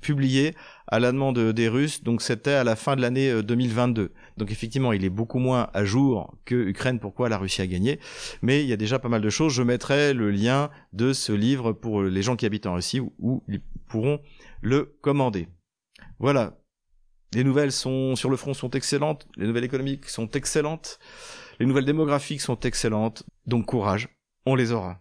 publié 0.00 0.54
à 0.86 0.98
la 0.98 1.12
demande 1.12 1.38
des 1.38 1.68
Russes. 1.68 2.02
Donc, 2.02 2.22
c'était 2.22 2.52
à 2.52 2.64
la 2.64 2.76
fin 2.76 2.96
de 2.96 3.00
l'année 3.00 3.42
2022. 3.42 4.10
Donc, 4.36 4.50
effectivement, 4.50 4.92
il 4.92 5.04
est 5.04 5.10
beaucoup 5.10 5.38
moins 5.38 5.68
à 5.72 5.84
jour 5.84 6.34
que 6.44 6.54
Ukraine. 6.54 6.98
Pourquoi 6.98 7.28
la 7.28 7.38
Russie 7.38 7.62
a 7.62 7.66
gagné 7.66 8.00
Mais 8.42 8.62
il 8.62 8.68
y 8.68 8.72
a 8.72 8.76
déjà 8.76 8.98
pas 8.98 9.08
mal 9.08 9.20
de 9.20 9.30
choses. 9.30 9.52
Je 9.52 9.62
mettrai 9.62 10.12
le 10.14 10.30
lien 10.30 10.70
de 10.92 11.12
ce 11.12 11.32
livre 11.32 11.72
pour 11.72 12.02
les 12.02 12.22
gens 12.22 12.36
qui 12.36 12.46
habitent 12.46 12.66
en 12.66 12.74
Russie 12.74 13.00
où 13.00 13.42
ils 13.48 13.60
pourront 13.88 14.20
le 14.62 14.96
commander. 15.00 15.48
Voilà. 16.18 16.56
Les 17.32 17.44
nouvelles 17.44 17.72
sont 17.72 18.16
sur 18.16 18.28
le 18.28 18.36
front 18.36 18.54
sont 18.54 18.70
excellentes, 18.70 19.28
les 19.36 19.46
nouvelles 19.46 19.64
économiques 19.64 20.08
sont 20.08 20.30
excellentes, 20.32 20.98
les 21.60 21.66
nouvelles 21.66 21.84
démographiques 21.84 22.40
sont 22.40 22.58
excellentes. 22.60 23.22
Donc 23.46 23.66
courage, 23.66 24.08
on 24.46 24.56
les 24.56 24.72
aura. 24.72 25.00